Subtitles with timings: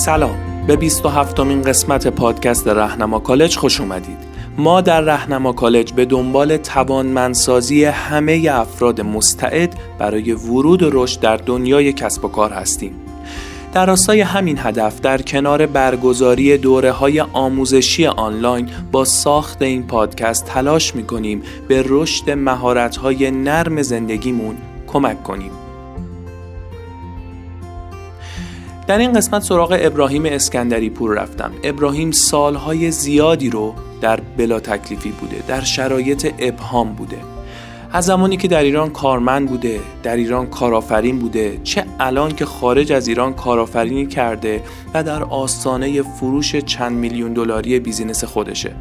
[0.00, 0.64] سلام.
[0.66, 4.18] به 27 امین قسمت پادکست رهنما کالج خوش اومدید.
[4.58, 11.36] ما در رهنما کالج به دنبال توانمندسازی همه افراد مستعد برای ورود و رشد در
[11.36, 12.94] دنیای کسب و کار هستیم.
[13.72, 20.44] در راستای همین هدف در کنار برگزاری دوره های آموزشی آنلاین با ساخت این پادکست
[20.44, 24.56] تلاش می‌کنیم به رشد مهارت های نرم زندگیمون
[24.86, 25.69] کمک کنیم.
[28.90, 31.52] در این قسمت سراغ ابراهیم اسکندری پور رفتم.
[31.64, 37.16] ابراهیم سالهای زیادی رو در بلا تکلیفی بوده در شرایط ابهام بوده.
[37.92, 42.92] از زمانی که در ایران کارمند بوده در ایران کارآفرین بوده چه الان که خارج
[42.92, 44.62] از ایران کارآفرینی کرده
[44.94, 48.72] و در آستانه فروش چند میلیون دلاری بیزینس خودشه.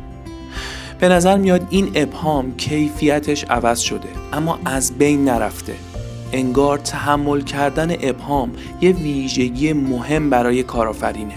[1.00, 5.73] به نظر میاد این ابهام کیفیتش عوض شده اما از بین نرفته.
[6.31, 11.36] انگار تحمل کردن ابهام یه ویژگی مهم برای کارآفرینه.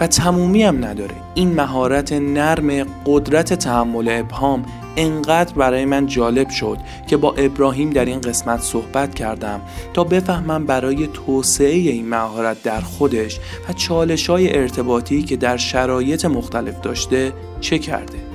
[0.00, 1.14] و تمومی هم نداره.
[1.34, 4.64] این مهارت نرم قدرت تحمل ابهام
[4.96, 9.60] انقدر برای من جالب شد که با ابراهیم در این قسمت صحبت کردم
[9.94, 16.24] تا بفهمم برای توسعه این مهارت در خودش و چالش های ارتباطی که در شرایط
[16.24, 18.29] مختلف داشته چه کرده.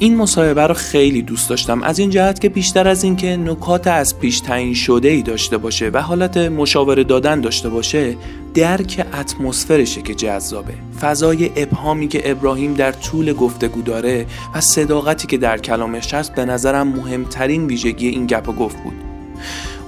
[0.00, 1.82] این مصاحبه رو خیلی دوست داشتم.
[1.82, 5.90] از این جهت که بیشتر از اینکه نکات از پیش تعیین شده ای داشته باشه
[5.92, 8.16] و حالت مشاوره دادن داشته باشه
[8.54, 10.74] درک اتمسفرشه که جذابه.
[11.00, 16.44] فضای ابهامی که ابراهیم در طول گفتگو داره و صداقتی که در کلامش هست به
[16.44, 18.94] نظرم مهمترین ویژگی این گپ و گفت بود.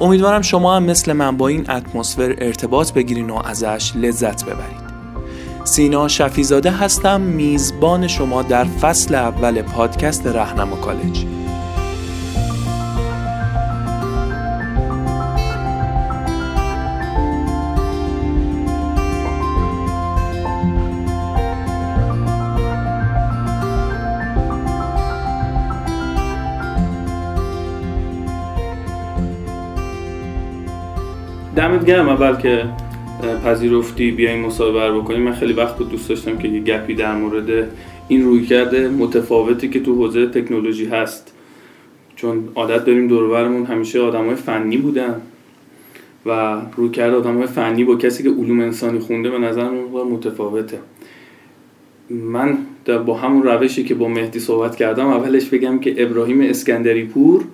[0.00, 4.89] امیدوارم شما هم مثل من با این اتمسفر ارتباط بگیرین و ازش لذت ببرید.
[5.64, 11.26] سینا شفیزاده هستم میزبان شما در فصل اول پادکست رهنما کالج.
[31.56, 32.64] دمت گرم اول که
[33.20, 35.22] پذیرفتی بیایم مصاحبه بکنیم.
[35.22, 37.68] من خیلی وقت بود دوست داشتم که یه گپی در مورد
[38.08, 41.34] این روی کرده متفاوتی که تو حوزه تکنولوژی هست.
[42.16, 45.20] چون عادت داریم دوربرمون همیشه آدمای فنی بودن
[46.26, 49.74] و روی کرده آدمای فنی با کسی که علوم انسانی خونده به نظرم
[50.12, 50.78] متفاوته.
[52.10, 52.58] من
[53.06, 57.44] با همون روشی که با مهدی صحبت کردم اولش بگم که ابراهیم اسکندری پور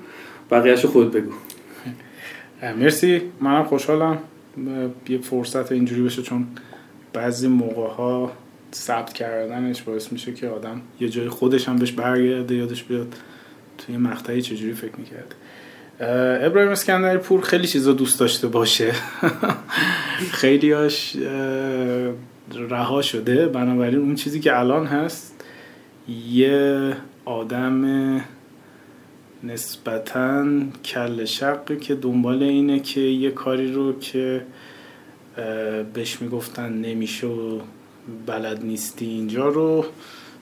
[0.51, 1.33] بقیهش خود بگو.
[2.79, 3.21] مرسی.
[3.41, 4.19] منم خوشحالم.
[5.09, 6.47] یه فرصت اینجوری بشه چون
[7.13, 8.33] بعضی موقع ها
[8.75, 13.15] ثبت کردنش باعث میشه که آدم یه جای خودش هم بهش برگرده یادش بیاد
[13.79, 15.35] توی مقطعی چجوری فکر می‌کرد.
[16.45, 18.93] ابراهیم اسکندری پور خیلی چیزا دوست داشته باشه.
[20.41, 21.17] خیلیاش
[22.55, 23.47] رها شده.
[23.47, 25.45] بنابراین اون چیزی که الان هست
[26.31, 26.93] یه
[27.25, 28.21] آدم
[29.45, 30.47] نسبتا
[30.85, 34.43] کل شقی که دنبال اینه که یه کاری رو که
[35.95, 37.61] بهش می‌گفتن نمیشه و
[38.27, 39.85] بلد نیستی اینجا رو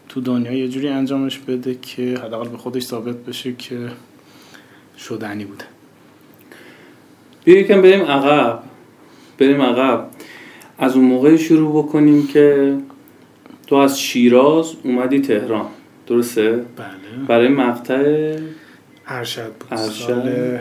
[0.09, 3.89] تو دنیا یه جوری انجامش بده که حداقل به خودش ثابت بشه که
[4.99, 5.65] شدنی بوده.
[7.45, 8.63] بیا یکم بریم عقب.
[9.39, 10.11] بریم عقب.
[10.79, 12.77] از اون موقع شروع بکنیم که
[13.67, 15.67] تو از شیراز اومدی تهران.
[16.07, 17.27] درسته؟ بله.
[17.29, 18.37] برای مقطع
[19.07, 19.69] ارشد بود.
[19.71, 20.07] ارشد.
[20.07, 20.61] سال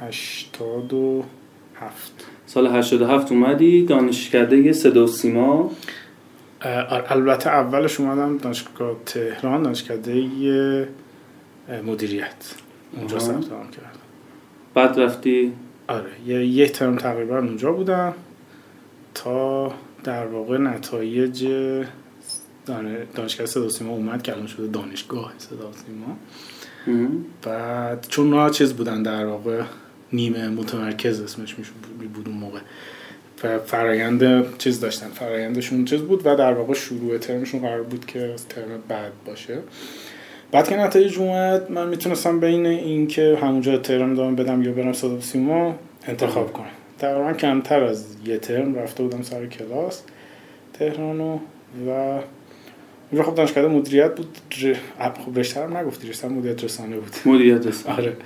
[0.00, 1.24] هشتاد و
[1.80, 2.26] هفت.
[2.46, 5.70] سال 87 اومدی دانشکده صدا و سیما؟
[7.08, 10.88] البته اولش اومدم دانشگاه تهران دانشکده
[11.84, 12.54] مدیریت.
[12.96, 13.98] اونجا ثبت نام کردم.
[14.74, 15.52] بعد رفتی؟
[15.88, 18.14] آره یه یک ترم تقریبا اونجا بودم
[19.14, 19.72] تا
[20.04, 21.46] در واقع نتایج
[23.14, 26.16] دانشگاه صدا سیما اومد که الان شده دانشگاه صدا سیما.
[27.42, 29.62] بعد چون نا چیز بودن در واقع
[30.12, 31.72] نیمه متمرکز اسمش میشه
[32.14, 32.60] بود اون موقع.
[33.44, 38.34] و فرایند چیز داشتن فرایندشون چیز بود و در واقع شروع ترمشون قرار بود که
[38.48, 39.58] ترم بعد باشه.
[40.52, 44.92] بعد که نتایج اومد من می‌تونستم بین این که همونجا ترم دارم بدم یا برم
[44.92, 46.66] صدا سیما انتخاب کنم.
[46.98, 50.02] تقریبا کمتر از یه ترم رفته بودم سر کلاس
[50.72, 51.38] تهرانو
[51.88, 52.18] و
[53.10, 54.38] اونجا خب دانشگاه مدیریت بود
[55.24, 57.10] خب رشته هم نگفتی رشته مدیریت رسانه بود.
[57.34, 58.16] مدیریت رسانه آره.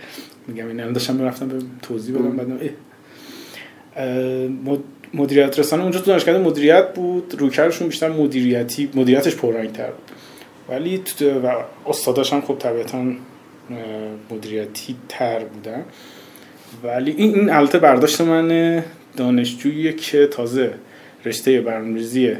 [0.46, 2.58] میگم این داشتم می‌رفتم به توضیح بدم بعدم
[5.14, 10.10] مدیریت رسانه اونجا تو دانشگاه مدیریت بود روکرشون بیشتر مدیریتی مدیریتش پررنگ تر بود.
[10.68, 13.04] ولی تو و استاداش هم خب طبیعتا
[14.30, 15.84] مدیریتی تر بودن.
[16.82, 18.84] ولی این این البته برداشت من
[19.16, 20.74] دانشجویی که تازه
[21.24, 22.36] رشته برنامه‌ریزی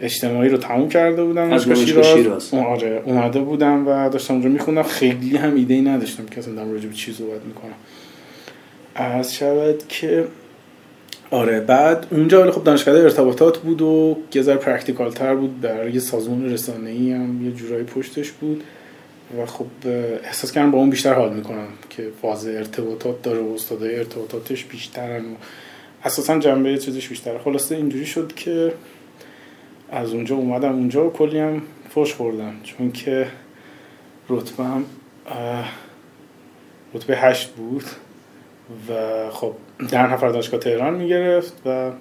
[0.00, 2.06] اجتماعی رو تموم کرده بودم از شیراز.
[2.06, 2.54] شیراز.
[2.54, 6.72] آره اومده بودم و داشتم اونجا میخوندم خیلی هم ایده ای نداشتم که اصلا دارم
[6.72, 7.74] راجع به چی صحبت می‌کنم
[8.94, 10.24] از شود که
[11.30, 16.00] آره بعد اونجا ولی خب دانشگاه ارتباطات بود و یه ذره practical تر بود یه
[16.00, 18.64] سازمان رسانه ای هم یه جورایی پشتش بود
[19.38, 19.66] و خب
[20.24, 25.24] احساس کردم با اون بیشتر حال می‌کنم که فاز ارتباطات داره و استادای ارتباطاتش بیشترن
[25.24, 25.34] و
[26.04, 28.72] اساسا جنبه چیزش بیشتره خلاصه اینجوری شد که
[29.90, 33.26] از اونجا اومدم اونجا و کلی هم فوش خوردم چون که
[34.28, 34.84] رتبه هم
[36.94, 37.84] رتبه هشت بود
[38.88, 38.92] و
[39.30, 39.52] خب
[39.90, 41.92] ده نفر دانشگاه تهران می‌گرفت و اه،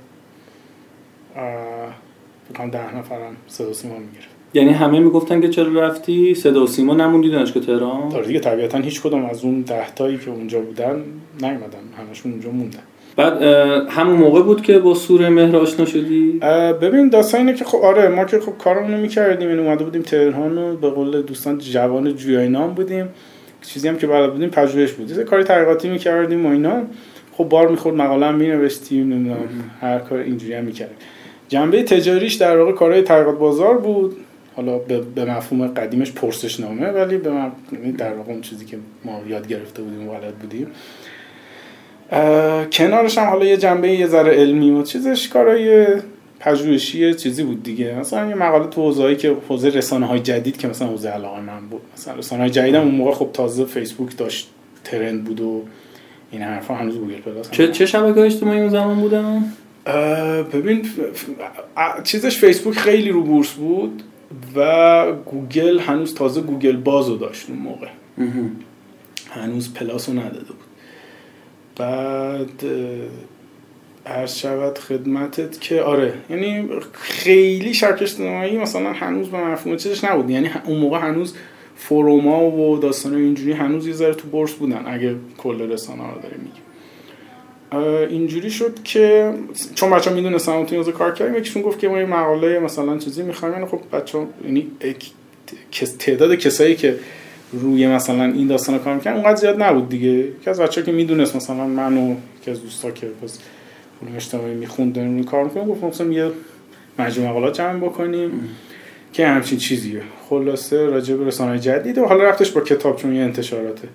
[2.49, 4.35] فکر کنم ده نفرم صدا و سیما می‌گرفت.
[4.53, 8.77] یعنی همه می‌گفتن که چرا رفتی؟ صدا و سیما نموندی دانشگاه تهران؟ آره دیگه طبیعتا
[8.77, 11.03] هیچ کدوم از اون ده تایی که اونجا بودن
[11.41, 12.79] نیومدن همشون اونجا موندن.
[13.15, 13.41] بعد
[13.89, 16.39] همون موقع بود که با سوره مهر آشنا شدی؟
[16.81, 20.01] ببین داستان اینه که خب آره ما که خب کارمون رو می‌کردیم یعنی اومده بودیم
[20.01, 23.09] تهران و به قول دوستان جوان جویای نام بودیم.
[23.61, 25.11] چیزی هم که بلد بودیم پژوهش بود.
[25.11, 26.81] یه کاری تحقیقاتی می‌کردیم و اینا.
[27.33, 29.37] خب بار می‌خورد مقاله هم مینوشتیم نمی‌دونم
[29.81, 30.97] هر کار اینجوری هم می‌کردیم.
[31.49, 34.15] جنبه تجاریش در واقع کارهای تحقیقات بازار بود.
[34.55, 34.77] حالا
[35.15, 37.31] به, مفهوم قدیمش پرسشنامه ولی به
[37.71, 40.67] یعنی در واقع اون چیزی که ما یاد گرفته بودیم و بلد بودیم.
[42.71, 45.87] کنارش هم حالا یه جنبه یه ذره علمی و چیزش کارهای
[46.39, 47.95] پژوهشی چیزی بود دیگه.
[47.99, 51.67] مثلا یه مقاله تو حوزه‌ای که حوزه رسانه های جدید که مثلا حوزه علاقه من
[51.69, 54.49] بود مثلا رسانه های جدید هم اون موقع خب تازه فیسبوک داشت
[54.83, 55.63] trend بود و
[56.31, 59.43] این حرفا هنوز Google Plus چه چه شبکه اجتماعی اون زمان بودن؟
[59.85, 60.85] اه، ببین
[62.03, 64.03] چیزش فیسبوک خیلی رو بورس بود
[64.55, 67.87] و گوگل هنوز تازه Google Buzz و داشت اون موقع.
[69.29, 70.64] هنوز Plus رو نداده بود.
[71.77, 72.63] بعد
[74.05, 80.29] عرض شود خدمتت که آره یعنی خیلی شبکه اجتماعی مثلا هنوز به مفهوم چیزش نبود.
[80.29, 81.35] یعنی اون موقع هنوز
[81.75, 86.35] فروما و داستان اینجوری هنوز یه ذره تو بورس بودن اگه کل رسانه رو داره
[86.37, 86.65] میگه
[88.09, 89.33] اینجوری شد که
[89.75, 93.23] چون بچه ها می‌دونستن حوزه کار کردیم یکیشون گفت که ما یه مقاله مثلا چیزی
[93.23, 93.53] می‌خوایم.
[93.53, 94.71] یعنی خب بچه ها یعنی
[95.99, 96.95] تعداد کسایی که
[97.53, 100.09] روی مثلا این داستان کار می‌کنن اونقدر زیاد نبود دیگه.
[100.09, 103.39] یکی از بچه که می‌دونست مثلا من و یکی از دوستا که بس
[104.01, 106.31] علوم اجتماعی می‌خوند داریم کار می‌کنیم گفت مثلا یه
[106.99, 108.31] مجموعه مقالات جمع بکنیم
[109.13, 110.01] که همچین چیزیه.
[110.29, 113.87] خلاصه راجع به رسانه جدید و حالا رفتش با کتاب چون یه انتشاراته.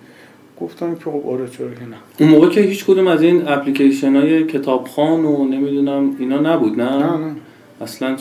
[0.61, 1.97] گفتم که خب آره چرا که نه.
[2.19, 6.89] اون موقع که هیچ کدوم از این اپلیکیشن های کتابخان و نمی‌دونم اینا نبود نه,
[6.89, 7.35] نه نه.
[7.81, 8.17] اصلا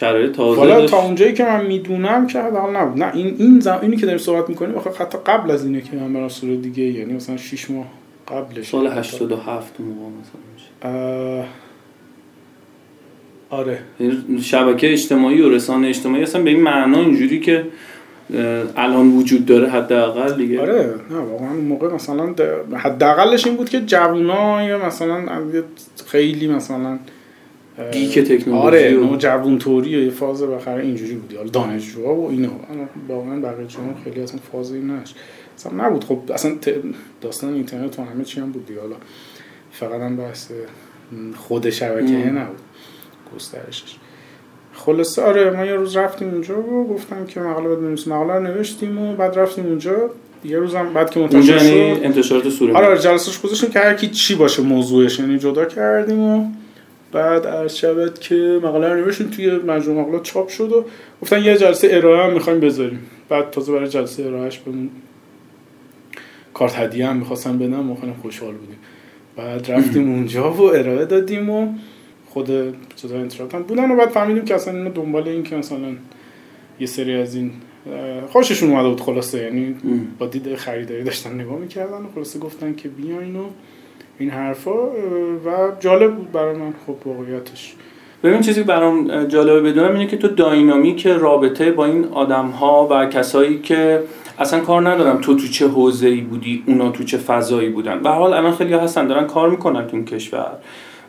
[0.00, 3.02] شرایط تازه حالا تا اونجایی که من می‌دونم که حداقل نبود.
[3.02, 3.78] نه این این زم...
[3.82, 6.82] اینی که داریم صحبت می‌کنیم آخه حتی قبل از اینه که من برم سال دیگه
[6.82, 7.86] یعنی مثلا 6 ماه
[8.28, 8.68] قبلش.
[8.68, 10.68] سال 87 اون موقع مثلا میشه.
[10.82, 11.46] اه...
[13.50, 13.78] آره.
[14.00, 17.64] یعنی شبکه اجتماعی و رسانه اجتماعی اصلا به این معنا اینجوری که
[18.76, 20.60] الان وجود داره حداقل دیگه.
[20.60, 22.34] آره نه واقعا اون موقع مثلا
[22.76, 25.26] حداقلش این بود که جوونا یا مثلا
[26.06, 26.98] خیلی مثلا
[27.92, 31.34] گیک تکنولوژی آره و- جوون توری و یه فاز بخره اینجوری بود.
[31.36, 32.48] حالا دانشجوها و اینا.
[32.48, 35.14] اما واقعا بقیه جوان خیلی اصلا فاز این نش
[35.56, 36.04] اصلا نبود.
[36.04, 36.56] خب اصلا
[37.20, 38.80] داستان اینترنت و همه چی هم بود دیگه.
[38.80, 38.96] حالا
[39.72, 40.50] فقط هم بحث
[41.36, 42.38] خود شبکه ام.
[42.38, 42.58] نبود.
[43.36, 43.96] گسترشش.
[44.72, 48.98] خلاصه آره ما یه روز رفتیم اونجا و گفتم که مقاله بنویسیم مقاله رو نوشتیم
[48.98, 50.10] و بعد رفتیم اونجا.
[50.44, 52.00] یه روزم بعد که منتشر یعنی شد.
[52.04, 55.18] انتشارات سوره آره آره جلسش گذاشتیم که هر کی چی باشه موضوعش.
[55.18, 56.44] یعنی جدا کردیم و
[57.12, 60.84] بعد عرض شود که مقاله رو نوشتیم توی مجموعه مقالات چاپ شد و
[61.22, 63.06] گفتن یه جلسه ارائه هم می‌خوایم بذاریم.
[63.28, 64.90] بعد تازه برای جلسه ارائهش بهمون
[66.54, 68.78] کارت هدیه هم می‌خواستن بدن ما خیلی خوشحال بودیم.
[69.36, 71.74] بعد رفتیم اونجا و ارائه دادیم و
[72.26, 72.50] خود
[72.96, 75.92] چیزا انتشارات هم بودن و بعد فهمیدیم که اصلا اینا دنبال این که مثلا
[76.80, 77.52] یه سری از این
[78.28, 79.42] خوششون اومده بود خلاصه.
[79.42, 79.76] یعنی.
[80.18, 83.44] با دید خریداری داشتن نگاه می‌کردن و خلاصه گفتن که بیاین و
[84.18, 84.86] این حرفا
[85.46, 87.74] و جالب بود برای من خب واقعیتش.
[88.24, 92.88] ببین چیزی که برام جالبه بدونم اینه که تو داینامیک رابطه با این آدم ها
[92.90, 94.02] و کسایی که
[94.38, 98.02] اصلا کار ندارم تو تو چه حوزه ای بودی اونا تو چه فضایی بودن.
[98.02, 100.52] به حال الان خیلی هستن دارن کار می‌کنن تو این کشور.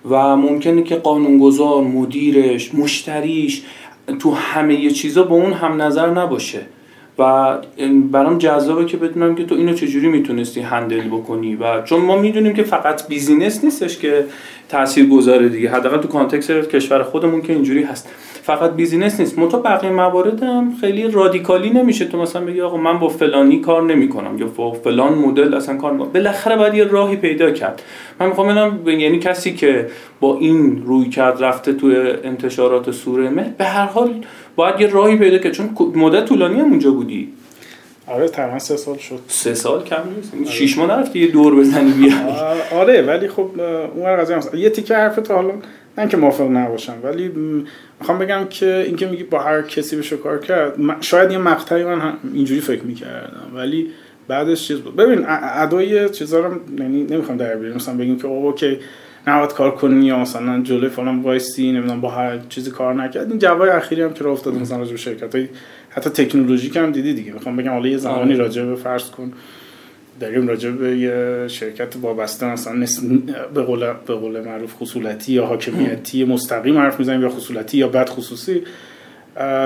[0.09, 3.63] و ممکنه که قانونگذار مدیرش مشتریش
[4.19, 6.61] تو همه چیزا با اون هم نظر نباشه.
[7.19, 7.57] و
[8.11, 12.53] برام جذابه که بدونم که تو اینو چجوری می‌تونستی handle بکنی و چون ما می‌دونیم
[12.53, 14.25] که فقط business نیستش که
[14.69, 15.69] تأثیر گذاره دیگه.
[15.69, 18.09] حداقل تو context کشور خودمون که اینجوری هست.
[18.49, 19.39] فقط بیزینس نیست.
[19.39, 23.83] منتها بقیه موارد هم خیلی رادیکالی نمیشه تو مثلا بگی آقا من با فلانی کار
[23.83, 26.11] نمی‌کنم یا با فلان مدل اصلا کار نمی‌کنم.
[26.11, 27.81] بالاخره باید یه راهی پیدا کرد.
[28.19, 29.87] من می‌خوام ببینم یعنی کسی که
[30.19, 31.87] با این روی کرد رفته تو
[32.23, 34.13] انتشارات سوره مه به هر حال
[34.55, 35.51] باید یه راهی پیدا کرد.
[35.51, 37.29] چون مدت طولانی هم اونجا بودی.
[38.07, 39.19] آره تقریبا سه سال شد.
[39.27, 40.33] سه سال کم نیست.
[40.35, 40.45] آره.
[40.45, 42.13] شیش ماه نرفتی یه دور بزنی بیا
[42.71, 43.49] آره ولی خب
[43.95, 45.51] اون قضیه یه تیکه حرفت حالا
[45.99, 47.27] نه که موافق نباشم ولی
[47.99, 52.13] می‌خوام بگم که اینکه میگی با هر کسی بشه کار کرد شاید یه مقطعی من
[52.33, 53.87] اینجوری فکر می‌کردم ولی
[54.27, 54.95] بعدش چیز بود.
[54.95, 58.79] ببین ادای چیزا رو یعنی نمی‌خوام در بیارم مثلا بگیم که OK
[59.27, 63.29] نباید کار کنی یا مثلا جلوی فلان وایسی نمی‌دونم با هر چیزی کار نکرد.
[63.29, 65.47] این جوای اخیری هم که راه افتاد مثلا راجع به شرکت های
[65.89, 67.33] حتی تکنولوژیک هم دیدی دیگه.
[67.33, 68.43] می‌خوام بگم حالا یه زمانی آره.
[68.43, 69.33] راجع به فرض کن.
[70.19, 72.85] داریم راجع به یه شرکت وابسته مثلا
[73.53, 78.09] به قول به قول معروف خصولتی یا حاکمیتی مستقیم حرف می‌زنیم یا خصولتی یا بد
[78.09, 78.63] خصوصی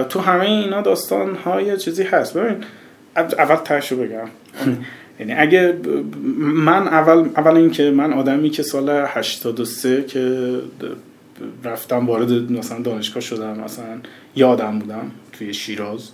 [0.10, 2.38] تو همه اینا داستان های چیزی هست.
[2.38, 2.56] ببین
[3.16, 4.28] اول تاشو بگم.
[5.20, 5.78] یعنی اگه
[6.40, 10.48] من اول اول اینکه من آدمی که سال 83 که
[11.64, 13.98] رفتم وارد مثلا دانشگاه شدم مثلا
[14.36, 16.10] یادم بودم توی شیراز.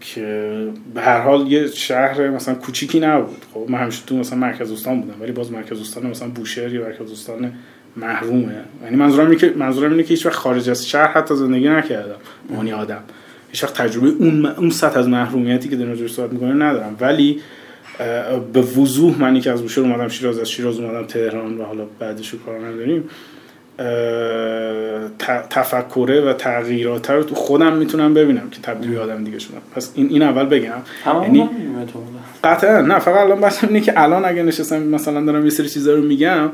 [0.00, 3.44] که به هر حال یه شهر مثلا کوچیکی نبود.
[3.54, 6.82] خب من همیشه تو مثلا مرکز استان بودم ولی باز مرکز استان مثلا بوشهر یا
[6.82, 7.52] مرکز استان
[7.96, 8.54] محرومه.
[8.84, 12.16] یعنی منظورم اینه که منظورم اینه که هیچ وقت خارج از شهر حتی زندگی نکردم.
[12.50, 13.02] مانی آدم.
[13.50, 16.96] هیچ وقت تجربه اون اون سطح از محرومیتی که در صحبت می‌کنه ندارم.
[17.00, 17.40] ولی
[18.52, 22.34] به وضوح من که از بوشهر اومدم شیراز از شیراز اومدم تهران و حالا بعدش
[22.46, 23.04] کار نداریم.
[25.50, 29.60] تفکره و تغییرات رو تو خودم می‌تونم ببینم که تبدیل آدم دیگه شدم.
[29.74, 30.82] پس این این اول بگم.
[31.22, 31.48] یعنی
[32.44, 32.80] قطعا.
[32.80, 36.02] نه فقط الان بس اینه که الان اگه نشستم مثلا دارم یه سری چیزا رو
[36.02, 36.50] میگم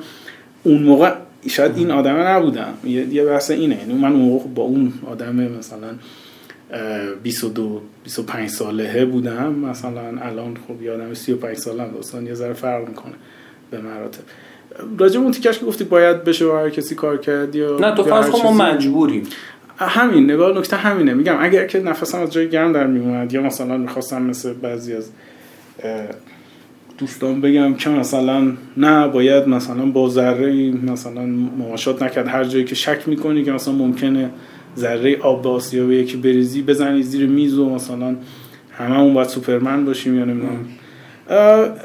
[0.63, 1.13] اون موقع
[1.49, 2.75] شاید این آدمه نبودم.
[2.85, 3.79] یه بحث اینه.
[3.79, 5.89] یعنی من اون موقع با اون آدم مثلا
[7.23, 9.55] 22 25 ساله بودم.
[9.55, 13.15] مثلا الان خب یادم 35 ساله هم داستان یه ذره فرق می‌کنه
[13.71, 14.21] به مراتب.
[14.99, 18.03] راجع اون تیکش که گفتی باید بشه و هر کسی کار کرد یا نه تو
[18.03, 19.23] فرض ما مجبوریم.
[19.79, 21.15] همین نگاه نکته همینه.
[21.15, 25.11] میگم اگر که نفسم از جای گرم در میومد یا مثلا می‌خواستم مثل بعضی از
[26.99, 31.23] دوستان بگم که مثلا نه باید مثلا با ذره مثلا
[31.59, 32.29] مماشات نکرد.
[32.29, 34.31] هر جایی که شک می‌کنی که مثلا ممکنه
[34.77, 38.17] ذره آب به آسیاب یکی بریزی بزنی زیر میز و مثلا
[38.73, 40.65] هممون باید سوپرمن باشیم یا نمی‌دونم.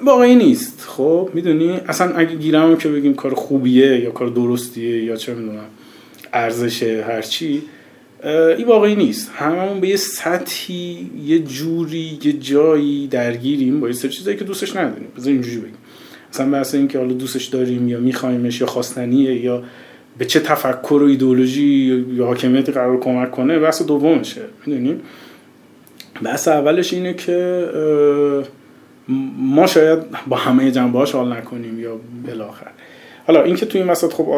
[0.05, 0.85] واقعی نیست.
[0.87, 5.65] خب می‌دونی؟ اصلا اگه گیرم که بگیم کار خوبیه یا کار درستیه یا چه می‌دونم
[6.33, 7.61] ارزش هرچی
[8.57, 9.31] این واقعی نیست.
[9.35, 14.75] هممون به یه سطحی یه جوری یه جایی درگیریم با یه سری چیزایی که دوستش
[14.75, 15.07] نداریم.
[15.17, 15.77] بذار اینجوری بگیم
[16.33, 19.63] مثلا بحث این که حالا دوستش داریم یا میخوایمش یا خواستنیه یا
[20.17, 24.41] به چه تفکر و ایدئولوژی یا حاکمیتی قرار کمک کنه بحث دومشه.
[24.65, 25.01] می‌دونیم
[26.23, 27.67] بحث اولش اینه که
[29.37, 32.71] ما شاید با همه جنبه هاش حال نکنیم یا بالاخره.
[33.27, 34.29] حالا اینکه توی این وسط خب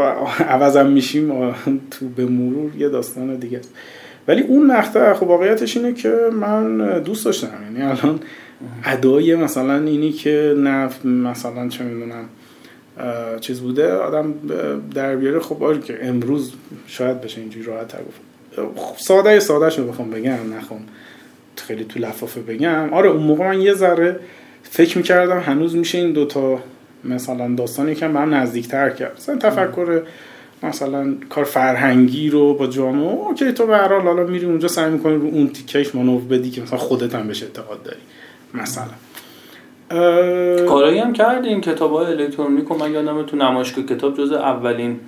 [0.49, 1.53] عوضم میشیم
[1.91, 3.61] تو به مرور یه داستان دیگه
[4.27, 7.47] ولی اون مقطع خب واقعیتش اینه که من دوست داشتم.
[7.63, 8.19] یعنی الان
[8.85, 12.25] ادای مثلا اینی که نه مثلا چه می‌دونم
[13.39, 14.33] چیز بوده آدم
[14.93, 16.53] در بیاره خب آره که امروز
[16.87, 19.01] شاید بشه اینجوری راحت تر گفت.
[19.01, 20.81] ساده ساده شو بخوام بگم نخوام
[21.55, 22.93] خیلی تو لفافه بگم.
[22.93, 24.19] آره اون موقع من یه ذره
[24.63, 26.59] فکر می‌کردم هنوز میشه این دوتا
[27.03, 29.15] مثلا داستانی که من نزدیکتر کرد.
[29.17, 30.01] مثلا تفکر
[30.63, 35.15] مثلا کار فرهنگی رو با جامعه اوکی تو به هر حالا میری اونجا سعی می‌کنی
[35.15, 37.99] رو اون تیکش مانور بدی که مثلا خودت هم بهش اعتقاد داری
[38.53, 38.93] مثلا.
[40.65, 44.99] کارایی هم کردیم کتاب های الکترونیک و من یادم تو نمایشگاه کتاب جز اولین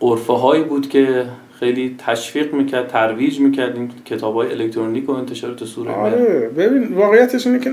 [0.00, 1.26] قرفه هایی بود که
[1.60, 7.46] خیلی تشویق می‌کرد ترویج می‌کرد این کتاب های الکترونیک و انتشارات سوره آره ببین واقعیتش
[7.46, 7.70] اینه که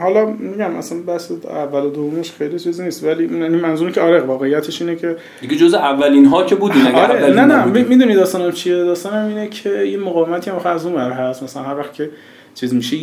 [0.00, 4.20] حالا میگم اصلا بس اول و دومش خیلی چیزی نیست ولی یعنی منظور که آره
[4.20, 8.52] واقعیتش اینه که دیگه جز اولین ها که بودین اگر آره نه نه می‌دونی داستانم
[8.52, 11.42] چیه؟ داستانم اینه که یه مقاومتی هم از اون هست.
[11.42, 12.10] مثلا هر وقت که
[12.54, 12.96] چیز میشه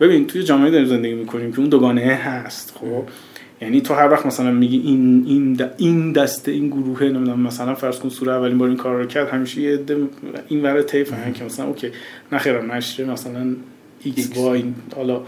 [0.00, 3.04] ببین توی جامعه داریم زندگی می‌کنیم که اون دوگانه هست خب؟
[3.60, 7.98] یعنی تو هر وقت مثلا میگی این این این دسته این گروه نمی‌دونم مثلا فرض
[7.98, 9.96] کن سوره اولین بار این کار رو کرد همیشه یه عده
[10.48, 11.90] این ور طیف که مثلا OK
[12.32, 13.46] نخیر نشر مثلا
[14.04, 14.64] X Y
[14.96, 15.20] حالا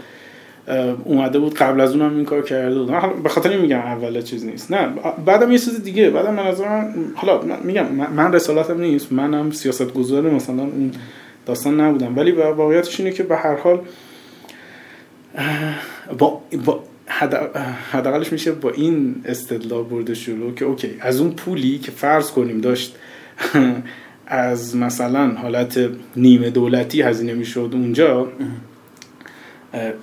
[1.03, 2.91] اومده بود قبل از اونم این کار کرده بود.
[3.23, 4.71] به خاطر این میگم اول چیز نیست.
[4.71, 4.87] نه
[5.25, 9.11] بعدم یه چیز دیگه بعدم من از من حالا میگم من رسالتم نیست.
[9.11, 10.91] منم سیاست گذار مثلا اون
[11.45, 12.17] داستان نبودم.
[12.17, 13.79] ولی واقعیتش اینه که به هر حال
[16.17, 16.83] با, با
[17.91, 22.61] حداقلش میشه با این استدلال برده شروع که اوکی از اون پولی که فرض کنیم
[22.61, 22.95] داشت
[24.27, 28.27] از مثلا حالت نیمه دولتی هزینه می‌شد اونجا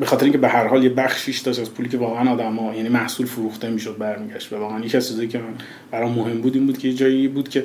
[0.00, 2.88] به خاطر اینکه به هر حال یه بخشیش داشت از پولی که واقعا آدما یعنی
[2.88, 4.52] محصول فروخته می‌شد برمیگشت.
[4.52, 5.54] و واقعا یکی از چیزایی که من
[5.90, 7.64] برام مهم بود این بود که یه جایی بود که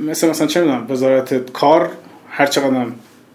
[0.00, 1.90] مثل مثلا چه می‌دونم وزارت کار
[2.28, 2.86] هر چقدر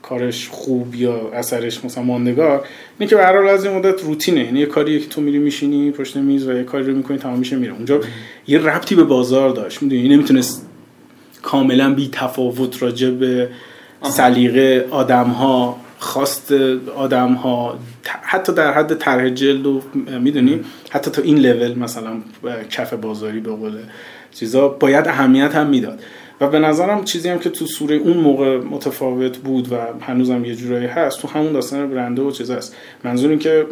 [0.09, 2.65] کارش خوب یا اثرش مثلا ماندگار
[2.99, 4.43] اینه که به هر از این مدت روتینه.
[4.43, 7.39] یعنی یه کاری که تو میری میشینی پشت میز و یه کاری رو می‌کنی تمام
[7.39, 7.73] میشه میره.
[7.73, 7.99] اونجا
[8.47, 9.81] یه ربطی به بازار داشت.
[9.81, 10.65] می‌دونی؟ نمی‌تونست
[11.41, 13.49] کاملا بی تفاوت راجع به
[14.03, 16.51] سلیقه آدم ها خواست
[16.95, 17.79] آدم ها
[18.21, 19.81] حتی در حد طرح جلد و
[20.21, 22.11] می‌دونی؟ حتی تا این لول مثلا
[22.69, 23.77] کف بازاری به قول
[24.31, 25.99] چیزا باید اهمیت هم می‌داد.
[26.41, 30.55] و به نظرم چیزی هم که تو سوره اون موقع متفاوت بود و هنوزم یه
[30.55, 32.75] جورایی هست تو همون داستان برنده و چیز هست.
[33.03, 33.65] منظور این که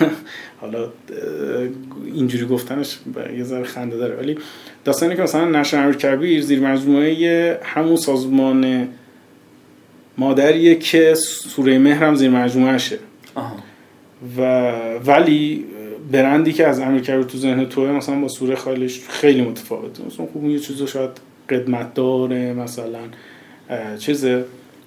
[0.60, 0.88] حالا
[2.14, 2.98] اینجوری گفتنش
[3.36, 4.16] یه ذره خنده داره.
[4.16, 4.38] ولی
[4.84, 8.88] داستانی که مثلا نشر کبیر زیر مجموعه همون سازمان
[10.18, 12.98] مادریه که سوره مهرم زیر مجموعه شه
[14.38, 14.72] و
[15.06, 15.64] ولی
[16.12, 20.06] برندی که از امیر کبیر تو ذهن توه مثلا با سوره خالش خیلی متفاوته.
[20.06, 21.10] مثلا خوب یه چیزو شاید
[21.50, 22.98] قدمت داره مثلا
[23.98, 24.44] چیزه.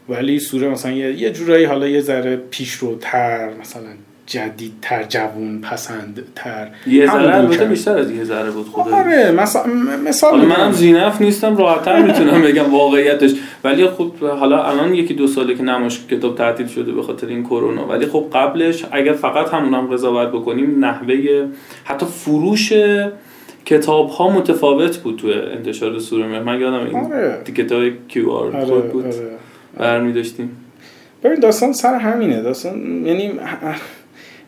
[0.09, 3.81] ولی سوره مثلا یه جورایی حالا یه ذره پیشروتر مثلا
[4.25, 9.65] جدیدتر جوون پسند تر یه ذره البته بیشتر از یه ذره بود خدا آره مثلا
[10.05, 13.31] مثال منم زینف نیستم راحتتر می‌تونم بگم واقعیتش.
[13.63, 17.43] ولی خب حالا الان یکی دو ساله که نمایش کتاب تعطیل شده به خاطر این
[17.43, 17.87] کرونا.
[17.87, 21.47] ولی خب قبلش اگر فقط همونم قضاوت بکنیم نحوه
[21.83, 22.73] حتی فروش
[23.65, 27.43] کتاب ها متفاوت بود تو انتشار سوره من یادم این آره.
[27.71, 29.05] های کیو آر آره، بود.
[29.05, 29.29] آره.
[29.77, 30.49] برمی داشتیم.
[31.23, 32.41] ببین داستان سر همینه.
[32.41, 33.31] داستان یعنی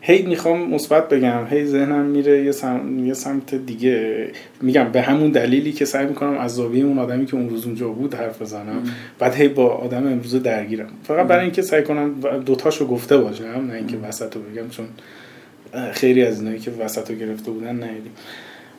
[0.00, 3.04] هی می‌خوام مثبت بگم هی ذهنم میره یه, سم...
[3.04, 4.28] یه سمت دیگه.
[4.62, 7.88] میگم به همون دلیلی که سعی می‌کنم از زاویه اون آدمی که اون روز اونجا
[7.88, 8.82] بود حرف بزنم.
[9.18, 10.88] بعد هی با آدم امروز درگیرم.
[11.02, 12.14] فقط برای اینکه سعی کنم
[12.46, 14.86] دوتاشو گفته باشم نه اینکه وسط رو بگم چون
[15.92, 18.12] خیلی از اینایی که وسط رو گرفته بودن نیدیم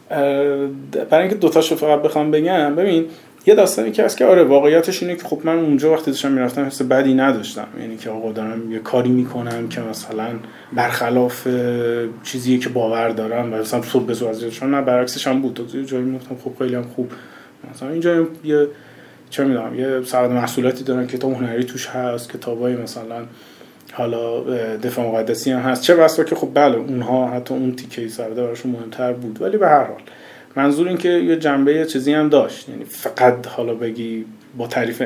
[0.10, 3.06] برای اینکه دوتاشو فقط بخوام بگم ببین
[3.46, 6.66] یه داستانی که هست که آره واقعیتش اینه که خب من اونجا وقتی داشتم می‌رفتم
[6.66, 7.68] حس بدی نداشتم.
[7.82, 10.28] یعنی که آقا دارم یه کاری می‌کنم که مثلا
[10.74, 11.48] برخلاف
[12.24, 13.54] چیزی که باور دارم.
[13.54, 15.54] و مثلا صبح به نه برعکسش هم بود.
[15.54, 17.12] تو جایی می‌گفتم خب خیلی هم خوب.
[17.74, 18.68] مثلا اینجا یه
[19.30, 23.24] چه می‌دونم یه سبد محصولاتی دارن کتاب هنری توش هست کتابای مثلا
[23.98, 24.44] حالا
[24.78, 25.82] دفاع مقدسی هم هست.
[25.82, 29.42] چه بسا که خب بله اونها حتی اون تیکه سبده براشون مهمتر بود.
[29.42, 30.02] ولی به هر حال
[30.56, 32.70] منظور این که یه جنبه چیزی هم داشت.
[32.70, 34.26] یعنی فقط حالا بگی
[34.58, 35.04] با تعریف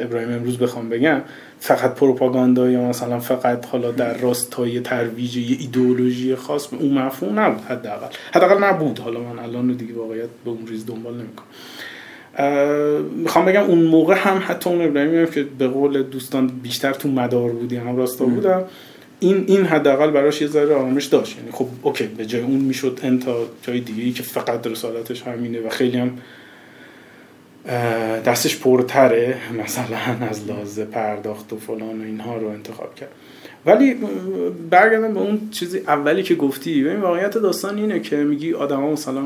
[0.00, 1.20] ابراهیم امروز بخوام بگم
[1.58, 7.40] فقط پروپاگاندا یا مثلا فقط حالا در راستای ترویج یه ایدئولوژی خاص به اون مفهوم
[7.40, 8.06] نبود حداقل.
[8.32, 8.98] حداقل نبود.
[8.98, 11.46] حالا من الان دیگه واقعیت به اون ریز دنبال نمی‌کنم.
[13.16, 17.50] می‌خوام بگم اون موقع هم حتی اون ابراهیمی که به قول دوستان بیشتر تو مدار
[17.50, 18.64] بودی هم راستا بودم
[19.20, 21.38] این این حداقل براش یه ذره آرامش داشت.
[21.38, 25.60] یعنی خب اوکی به جای اون می‌شد انتا جای دیگه ای که فقط رسالتش همینه
[25.60, 26.18] و خیلی هم
[28.26, 33.10] دستش پرتره مثلا از لازه پرداخت و فلان و اینها رو انتخاب کرد.
[33.66, 33.96] ولی
[34.70, 36.84] برگردم به اون چیزی اولی که گفتی.
[36.84, 39.22] ببین واقعیت داستان اینه که میگی آدما مثلا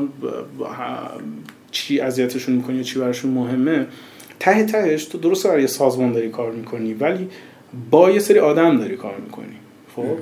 [1.71, 3.87] چی اذیتشون می‌کنی یا چی براشون مهمه
[4.39, 7.29] ته تهش تو درست برای سازمان داری کار می‌کنی ولی
[7.91, 9.55] با یه سری آدم داری کار می‌کنی
[9.95, 10.17] خب؟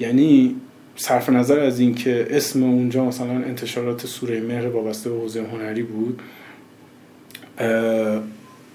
[0.00, 0.56] یعنی
[0.96, 6.20] صرف نظر از اینکه اسم اونجا مثلا انتشارات سوره مهر وابسته به حوزه هنری بود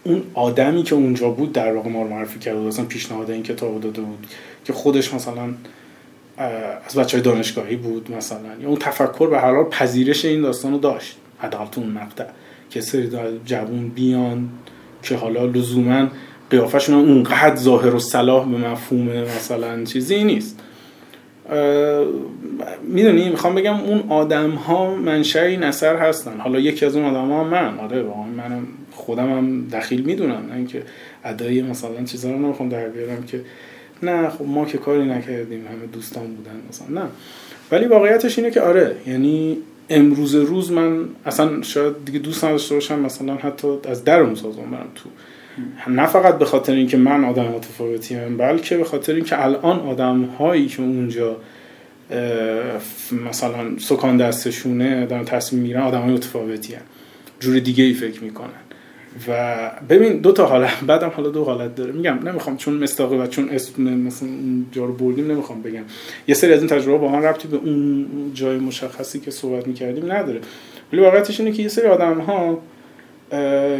[0.03, 3.43] اون آدمی که اونجا بود در واقع ما رو معرفی کرده بود اصلا پیشنهاد این
[3.43, 4.27] کتاب داده بود
[4.65, 5.53] که خودش مثلا
[6.87, 10.71] از بچه های دانشگاهی بود مثلا یا اون تفکر به هر حال پذیرش این داستان
[10.71, 11.17] رو داشت.
[11.43, 12.25] حداقل تو اون مقطع.
[12.69, 13.09] که سری
[13.45, 14.49] جوون بیان
[15.03, 16.07] که حالا لزوما
[16.49, 20.59] قیافشون اونقدر ظاهر و صلاح به مفهوم مثلا چیزی نیست.
[22.83, 26.39] می‌دونی می‌خوام بگم اون آدم ها منشأ این اثر هستن.
[26.39, 27.79] حالا یکی از اون آدم ها من.
[27.79, 30.45] آره واقعا منم خودم هم دخیل می‌دونم.
[30.49, 30.83] نه اینکه
[31.23, 33.41] ادای مثلا چیزا رو نمی‌خوام در بیارم که
[34.03, 37.01] نه خب ما که کاری نکردیم همه دوستان بودن مثلا.
[37.01, 37.09] نه.
[37.71, 39.57] ولی واقعیتش اینه که آره یعنی
[39.89, 44.87] امروز روز من اصلا شاید دیگه دوست نداشته باشم مثلا حتی از در اون برم
[44.95, 45.09] تو
[45.87, 50.23] نه فقط به خاطر اینکه من آدم متفاوتی هم بلکه به خاطر اینکه الان آدم
[50.23, 51.37] هایی که اونجا
[53.29, 56.81] مثلا سکان دستشونه دارن تصمیم می‌گیرن آدم های متفاوتی هم.
[57.39, 58.62] جور دیگه ای فکر می‌کنن
[59.27, 61.91] و ببین دو تا حالت بعدم حالا دو حالت داره.
[61.91, 64.29] میگم نمی‌خوام چون مستاقه و چون اسم مثلا
[64.71, 65.83] جا رو بردیم نمی‌خوام بگم.
[66.27, 70.11] یه سری از این تجربه با هم ربطی به اون جای مشخصی که صحبت می‌کردیم
[70.11, 70.39] نداره.
[70.93, 72.59] ولی واقعیتش اینه که یه سری آدم ها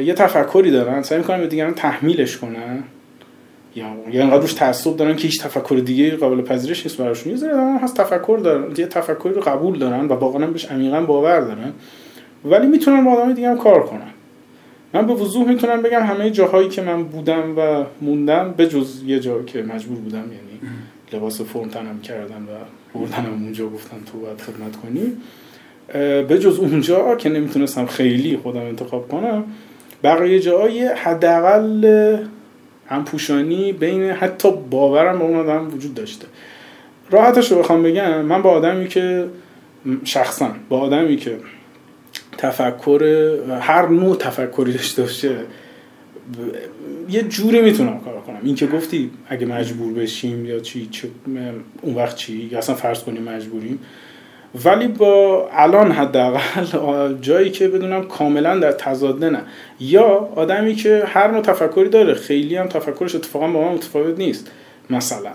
[0.04, 2.84] یه تفکری دارن سعی می‌کنن به دیگران تحمیلش کنن.
[3.76, 7.32] یا یا انقدر روش تعصب دارن که هیچ تفکر دیگه قابل پذیرش نیست براشون.
[7.32, 11.40] یه ذره هست تفکر دارن یه تفکری رو قبول دارن و واقعا بهش عمیقا باور
[11.40, 11.74] دارن.
[12.46, 14.13] ولی می‌تونن با آدم دیگه هم کار کنن.
[14.94, 19.20] من به وضوح می‌تونم بگم همه جاهایی که من بودم و موندم به جز یه
[19.20, 20.74] جا که مجبور بودم یعنی
[21.14, 22.56] لباس فرم تنم کردن و
[23.00, 25.18] بردنم اونجا گفتن تو باید خدمت کنی.
[26.28, 29.44] به جز اونجا که نمی‌تونستم خیلی خودم انتخاب کنم
[30.04, 32.18] بقیه جاهای حداقل
[32.88, 36.26] هم پوشانی بین حتی باورم به اون آدم وجود داشته.
[37.12, 39.26] راحتش رو بخوام بگم من با آدمی که
[40.04, 41.38] شخصا با آدمی که
[42.44, 43.04] تفکر
[43.62, 45.36] هر نوع تفکری داشته باشه
[47.10, 48.40] یه جوری می‌تونم کار کنم.
[48.44, 50.90] این که گفتی اگه مجبور بشیم یا چی,
[51.82, 53.80] اون وقت چی یا اصلا فرض کنیم مجبوریم.
[54.66, 56.42] ولی با الان حداقل
[57.22, 59.42] جایی که بدونم کاملا در تضاد نه
[59.80, 64.52] یا آدمی که هر نوع تفکری داره خیلی هم تفکرش اتفاقا با من متفاوت نیست.
[64.90, 65.32] مثلا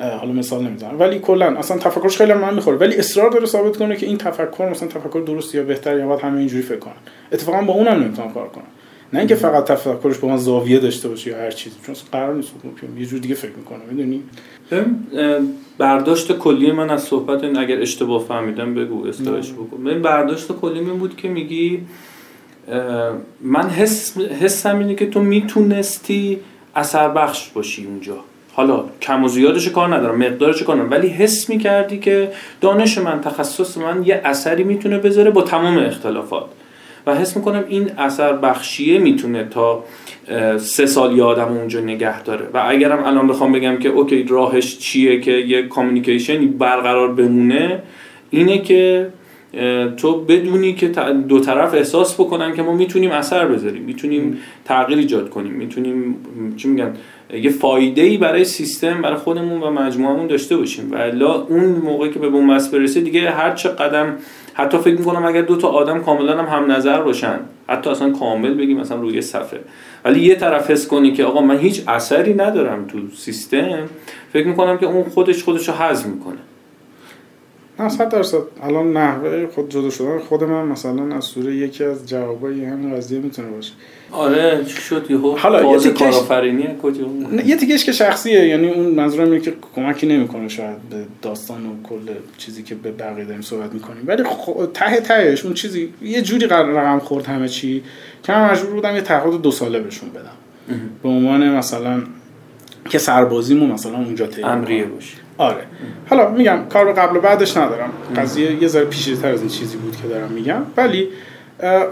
[0.00, 1.00] حالا مثال نمی‌زنم.
[1.00, 2.76] ولی کلا اصلا تفکرش خیلی من می‌خوره.
[2.76, 6.20] ولی اصرار داره ثابت کنه که این تفکر مثلا تفکر درست یا بهتر یا باید
[6.20, 6.94] همه اینجوری فکر کنن.
[7.32, 8.64] اتفاقا با اونم نمی‌تونم کار کنم
[9.12, 12.52] نه اینکه فقط تفکرش با من زاویه داشته باشه یا هر چیزی چون قرار نیست
[12.98, 14.22] یه جور دیگه فکر می‌کنه می‌دونی؟
[15.78, 19.86] برداشت کلی من از صحبت این اگر اشتباه فهمیدم بگو اصلاحش بکن.
[19.86, 21.80] این برداشت کلی این بود که میگی
[23.40, 26.40] من حس حسم اینه که تو می‌تونستی
[26.74, 28.16] اثر بخش باشی اونجا.
[28.52, 33.20] حالا کم و زیادش کار ندارم مقدارش کار ندارم ولی حس می‌کردی که دانش من
[33.20, 36.44] تخصص من یه اثری می‌تونه بذاره با تمام اختلافات.
[37.06, 39.84] و حس می‌کنم این اثر بخشیه می‌تونه تا
[40.58, 42.46] سه سال یه آدم اونجا نگه داره.
[42.54, 47.82] و اگرم الان بخوام بگم که OK راهش چیه که یه communication برقرار بمونه
[48.30, 49.08] اینه که
[49.96, 50.88] تو بدونی که
[51.28, 56.16] دو طرف احساس بکنن که ما می‌تونیم اثر بذاریم می‌تونیم تغییر ایجاد کنیم می‌تونیم
[56.56, 56.94] چی میگن؟
[57.34, 60.92] یه فایده ای برای سیستم برای خودمون و مجموعمون داشته باشیم.
[60.92, 64.16] و اون موقعی که به بنبست برسه دیگه هر چه قدم
[64.54, 68.54] حتی فکر می‌کنم اگر دو تا آدم کاملا هم هم نظر باشن حتی اصلا کامل
[68.54, 69.60] بگیم مثلا روی صفحه.
[70.04, 73.78] ولی یه طرف حس کنی که آقا من هیچ اثری ندارم تو سیستم
[74.32, 76.38] فکر می‌کنم که اون خودش خودش رو حذف می‌کنه.
[77.80, 82.08] نه صد درصد الان نحوه خود جدا شدن خود من مثلا از سوره یکی از
[82.08, 83.72] جوابای همین قضیه می‌تونه باشه.
[84.12, 87.06] آره چی شد یهو؟ حالا یه کارآفرینی؟ کجا؟
[87.46, 91.82] یه تیکش که شخصیه یعنی اون منظورم اینه که کمکی نمی‌کنه شاید به داستان و
[91.82, 94.04] کل چیزی که به بقیه داریم صحبت می‌کنیم.
[94.06, 94.22] ولی
[94.74, 97.82] ته تهش اون چیزی یه جوری رقم خورد همه چی
[98.22, 100.78] که من مجبور بودم یه تعهد دو ساله بهشون بدم.
[101.02, 102.02] به عنوان مثلا
[102.88, 105.16] که سربازیمو مثلا اونجا امریه باشه.
[105.40, 105.64] آره.
[106.10, 107.90] حالا میگم کار قبل و بعدش ندارم.
[108.16, 110.62] قضیه یه ذره پیچیده‌تر از این چیزی بود که دارم میگم.
[110.76, 111.08] ولی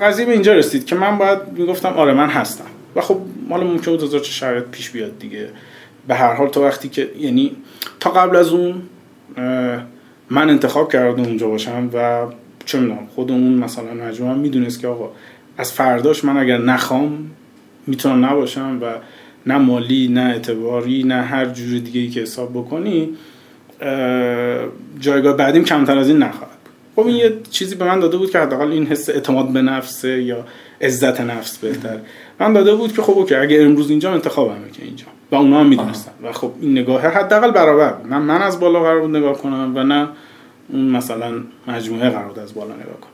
[0.02, 2.64] قضیه به اینجا رسید که من باید می‌گفتم آره من هستم.
[2.96, 5.48] و خب مال ممکن بود چه شرایط پیش بیاد دیگه.
[6.08, 7.56] به هر حال تا وقتی که یعنی
[8.00, 8.82] تا قبل از اون
[10.30, 12.26] من انتخاب کردم اونجا باشم و
[12.64, 15.10] چه می‌دونم خود اون مثلا مجموعه می‌دونست که آقا
[15.58, 17.30] از فرداش من اگر نخوام
[17.86, 18.84] می‌تونم نباشم و
[19.46, 23.08] نه مالی نه اعتباری نه هر جور دیگه ای که حساب بکنی
[25.00, 26.58] جایگاه بعدیم کمتر از این نخواهد
[26.96, 30.22] خب این یه چیزی به من داده بود که حداقل این حس اعتماد به نفسه
[30.22, 30.44] یا
[30.80, 31.98] عزت نفس بهتر.
[32.40, 35.66] من داده بود که خب اوکی اگه امروز اینجا انتخابمه که اینجا و اونا هم
[35.66, 36.12] می‌دونستن.
[36.22, 39.84] و خب این نگاه حداقل برابر نه من از بالا قرار بود نگاه کنم و
[39.84, 40.08] نه
[40.68, 41.32] اون مثلا
[41.68, 43.10] مجموعه قرار بود از بالا نگاه کنم.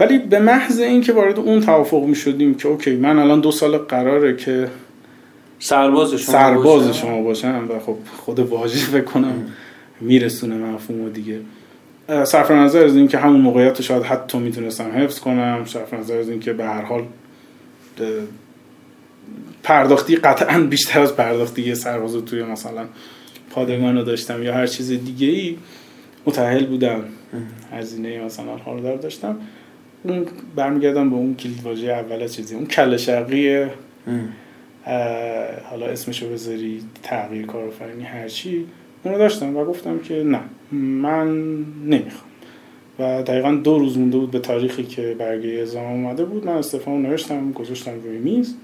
[0.00, 3.78] ولی به محض اینکه وارد اون توافق می شدیم که اوکی من الان دو سال
[3.78, 4.68] قراره که
[5.58, 7.00] سرباز شما سرباز باشم.
[7.00, 9.46] شما باشم و خب خود واجب بکنم.
[10.00, 11.40] میرسونه مفهوم دیگه.
[12.08, 16.52] صرف نظر از اینکه همون موقعیت شاید حتی می‌تونستم حفظ کنم صرف نظر از اینکه
[16.52, 17.04] به هر حال
[19.62, 22.84] پرداختی قطعا بیشتر از پرداختی یه سرباز توی مثلا
[23.50, 25.56] پادگان رو داشتم یا هر چیز دیگه ای
[26.26, 27.00] متحل بودم
[27.72, 29.36] هزینه مثلا حال دار داشتم.
[30.02, 30.26] اون
[30.56, 33.66] برمیگردم به اون کلید واژه اول چیزی اون کل شرقی.
[35.70, 38.66] حالا اسمشو بذاری تغییر کارآفرینی هر چی
[39.04, 40.40] اونو داشتم و گفتم که نه
[40.72, 41.28] من
[41.84, 42.30] نمی‌خوام.
[42.98, 46.46] و دقیقا دو روز مونده بود به تاریخی که برگه ازام اومده بود.
[46.46, 48.54] من استفاده نوشتم گذاشتم روی میز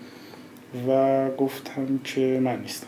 [0.88, 2.87] و گفتم که من نیستم.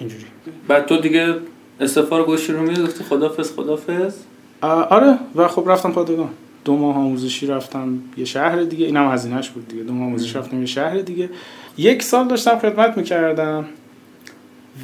[0.00, 0.24] اینجوری.
[0.68, 1.34] بعد تو دیگه
[1.80, 4.14] استفا رو گوشی رو میز گفتی خدافز خدافز
[4.60, 6.28] آره و خب رفتم پادگان.
[6.64, 8.86] دو ماه آموزشی رفتم یه شهر دیگه.
[8.86, 9.82] اینم هزینهش بود دیگه.
[9.82, 11.30] دو ماه آموزشی رفتم یه شهر دیگه.
[11.78, 13.64] یک سال داشتم خدمت می‌کردم.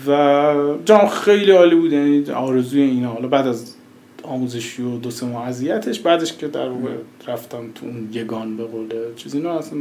[0.07, 1.93] و جام خیلی عالی بود.
[1.93, 3.75] یعنی آرزوی اینا حالا بعد از
[4.23, 6.91] آموزشی و دو سه ماه اذیتش بعدش که در واقع
[7.27, 9.79] رفتم تو اون یگان به قول چیزی نه اصلا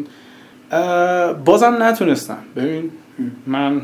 [1.33, 2.43] بازم نتونستم.
[2.55, 2.91] ببین
[3.47, 3.81] من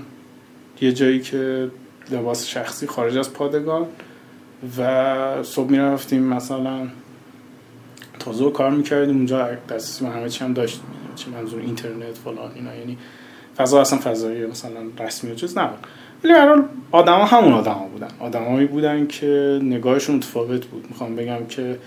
[0.82, 1.72] یه جایی که
[2.12, 3.86] لباس شخصی خارج از پادگان
[4.78, 6.88] و صبح می‌رفتیم مثلا
[8.20, 9.16] تازه کار می‌کردیم.
[9.16, 10.84] اونجا دسترسی همه چی هم داشتیم.
[11.16, 12.76] چه منظور اینترنت فلان اینا.
[12.76, 12.98] یعنی
[13.58, 15.80] فضا اصلا فضایی مثلا رسمی و چیز نبود.
[16.24, 18.08] ولی به هر حال آدما همون آدما بودن.
[18.20, 20.86] آدمایی بودن که نگاهشون متفاوت بود.
[20.90, 21.78] می‌خوام بگم که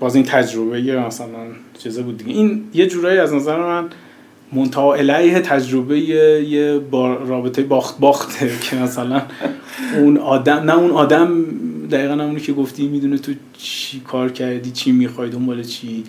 [0.00, 1.38] باز این تجربه یه مثلا
[1.78, 2.32] چیزه بود دیگه.
[2.32, 3.84] این یه جورایی از نظر من
[4.52, 9.22] منتها علیه تجربه یه با رابطه باخت باخته که مثلا
[9.96, 11.44] اون آدم نه اون آدم
[11.90, 16.04] دقیقا همونی که گفتی می‌دونه تو چی کار کردی چی می‌خوای دنبال چی.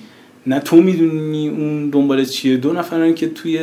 [0.48, 2.58] نه تو می‌دونی اون دنبال چیه.
[2.58, 3.60] دو نفرن که توی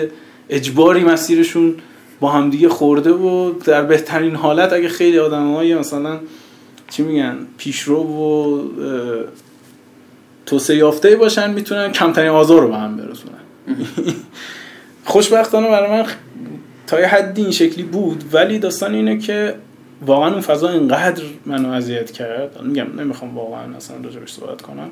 [0.48, 1.74] اجباری مسیرشون
[2.20, 5.42] با همدیگه خورده و در بهترین حالت اگه خیلی آدم
[5.78, 6.18] مثلا
[6.90, 8.62] چی میگن پیشرو و
[10.46, 13.34] توسعه یافته باشن می‌تونن کمترین آزار رو به هم برسونن.
[15.04, 16.06] خوشبختانه برای من
[16.86, 19.54] تا یه حدی این شکلی بود ولی داستان اینه که
[20.06, 22.62] واقعا اون فضا اینقدر منو اذیت کرد.
[22.62, 24.90] میگم نمی‌خوام واقعا اصلا راجبش صحبت کنم.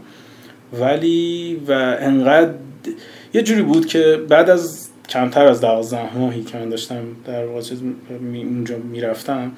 [0.80, 2.50] ولی و انقدر
[3.34, 7.62] یه جوری بود که بعد از کمتر از دوازده ماهی که من داشتم در واقع
[8.22, 9.52] اونجا می‌رفتم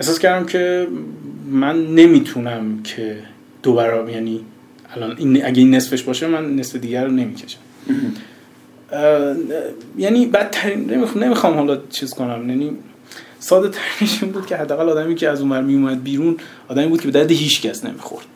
[0.00, 0.86] احساس کردم که
[1.50, 3.18] من نمی‌تونم که
[3.62, 4.40] دو برابر یعنی
[4.94, 7.58] الان این اگه این نصفش باشه من نصف دیگر رو نمی‌کشم.
[9.98, 12.48] یعنی بدترین نمی‌خوام نمی‌خوام حالا چیز کنم.
[12.48, 12.76] یعنی
[13.38, 16.36] ساده ترینش این بود که حداقل آدمی که از اون ور میومد بیرون
[16.68, 18.26] آدمی بود که به درد هیچ کس نمی‌خورد.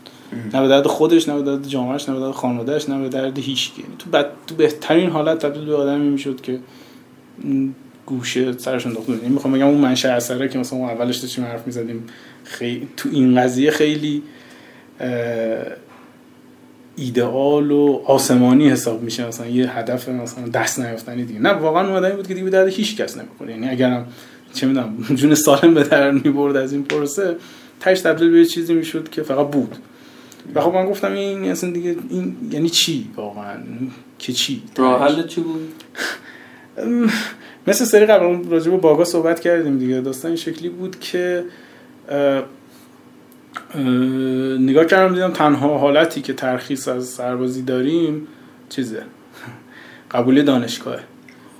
[0.54, 3.38] نه به درد خودش نه به درد جامعهش نه به درد خانوادهش نه به درد
[3.38, 3.70] هیچ.
[3.78, 6.58] یعنی تو بد تو بهترین حالت تبدیل به آدمی می‌شد که
[8.06, 9.22] گوشه سرش انداخته بود.
[9.22, 12.04] یعنی می‌خوام بگم اون منشأ اثره که مثلا اولش داشتیم حرف می‌زدیم
[12.44, 14.22] خیلی تو این قضیه خیلی
[16.96, 21.96] ایدئال و آسمانی حساب میشه مثلا یه هدف مثلا دست نیافتنی دیگه نه واقعا اون
[21.96, 24.06] آدمی بود که دیگه درد هیچ کس نمی‌خوره یعنی اگرم
[24.54, 27.36] چه می‌دونم جون سالم به در می‌برد از این پروسه
[27.80, 29.76] تاش تبدیل به چیزی می‌شد که فقط بود
[30.54, 33.56] و خب من گفتم این اصلا دیگه این یعنی چی؟ واقعا.
[34.18, 35.72] که چی؟ راه حل چی بود؟
[37.66, 40.00] مثل سری قبل راجع به باگا صحبت کردیم دیگه.
[40.00, 41.44] داستان این شکلی بود که
[42.08, 42.42] اه،
[43.74, 43.80] اه،
[44.58, 48.26] نگاه کردم دیدم تنها حالتی که ترخیص از سربازی داریم
[48.68, 49.02] چیزه؟
[50.10, 51.00] قبولی دانشگاهه.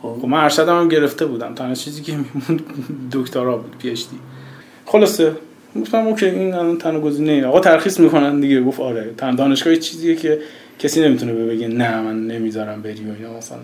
[0.02, 0.18] خب.
[0.20, 1.54] خب من ارشدم هم گرفته بودم.
[1.54, 2.62] تنها چیزی که میموند
[3.12, 4.18] دکترا بود پی اچ دی.
[4.86, 5.36] خلاصه
[5.80, 8.60] گفتم اوکی این الان تنها گزینه آقا ترخیص می‌کنن دیگه.
[8.62, 9.10] گفت آره.
[9.16, 10.38] تن دانشگاه یه چیزیه که
[10.78, 13.58] کسی نمی‌تونه بگه نه من نمی‌ذارم بری و اینا مثلا.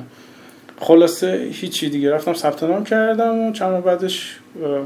[0.81, 2.11] خلاصه هیچی دیگه.
[2.11, 4.37] رفتم ثبت نام کردم و چند ماه بعدش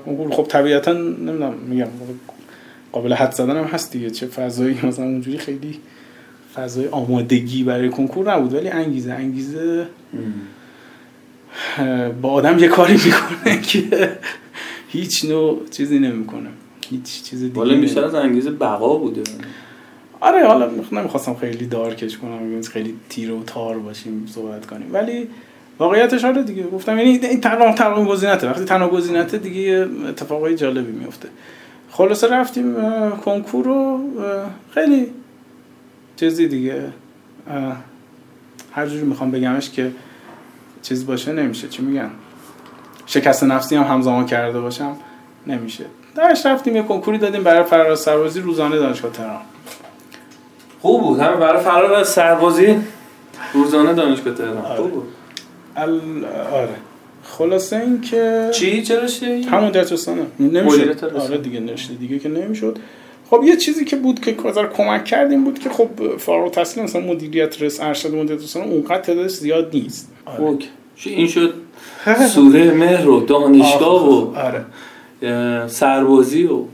[0.06, 1.86] کنکور خب طبیعتا نمی‌دونم میگم
[2.92, 4.10] قابل حد زدن هم هست دیگه.
[4.10, 5.80] چه فضایی مثلا اونجوری خیلی
[6.54, 9.86] فضای آمادگی برای کنکور نبود ولی انگیزه انگیزه
[12.22, 14.12] با آدم یه کاری می‌کنه که
[14.88, 16.48] هیچ نوع چیزی نمی‌کنه.
[16.90, 19.22] هیچ چیز دیگه والا بیشتر از انگیزه بقا بوده.
[20.20, 24.90] آره حالا نمی‌خواستم خیلی دارکش کنم یعنی خیلی تیر و تار باشیم صحبت کنیم.
[24.92, 25.28] ولی
[25.78, 26.62] واقعیتش آره دیگه.
[26.62, 28.50] گفتم یعنی این تنها تنها گزینته.
[28.50, 31.28] وقتی تنها گزینته دیگه اتفاقای جالبی میفته
[31.90, 32.74] خلاصه رفتیم
[33.24, 34.00] کنکور رو
[34.70, 35.06] خیلی
[36.16, 36.82] چیزی دیگه
[38.72, 39.90] هر جوری می‌خوام بگمش که
[40.82, 41.68] چیز باشه نمیشه.
[41.68, 42.10] چی میگن؟
[43.06, 44.96] شکست نفسی هم همزمان کرده باشم.
[45.46, 45.84] نمیشه.
[46.14, 49.40] درش رفتیم یه کنکوری دادیم برای فراز سربازی روزانه دانشگاه تهران.
[50.82, 51.20] خوب بود.
[51.20, 52.76] همه برای فرار از سربازی
[53.54, 54.58] روزانه دانشگاه تهران.
[54.58, 54.76] آره.
[54.76, 55.08] خوب بود.
[55.76, 56.24] ال...
[56.52, 56.68] آره.
[57.22, 59.92] خلاصه این که چی؟ چرا رشته همون مدیریت
[60.40, 61.04] نمی‌شد.
[61.16, 62.78] آره دیگه نشده دیگه که نمی‌شد.
[63.30, 67.00] خب یه چیزی که بود که کازار کمک کردیم بود که خب فارغ التحصیل مثلا
[67.00, 70.12] مدیریت رس ارشد مدیریت رسانه اونقدر تعدادش زیاد نیست.
[70.26, 70.40] آره.
[70.40, 70.68] اوکی.
[70.96, 71.54] چی این شد
[72.34, 74.64] سوره مهر و دانشگاه و آره.
[75.66, 76.64] سربازی و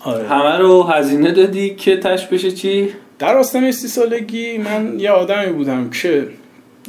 [0.00, 0.28] آره.
[0.28, 5.52] همه رو هزینه دادی که تش بشه چی؟ در آستانه سی سالگی من یه آدمی
[5.52, 6.28] بودم که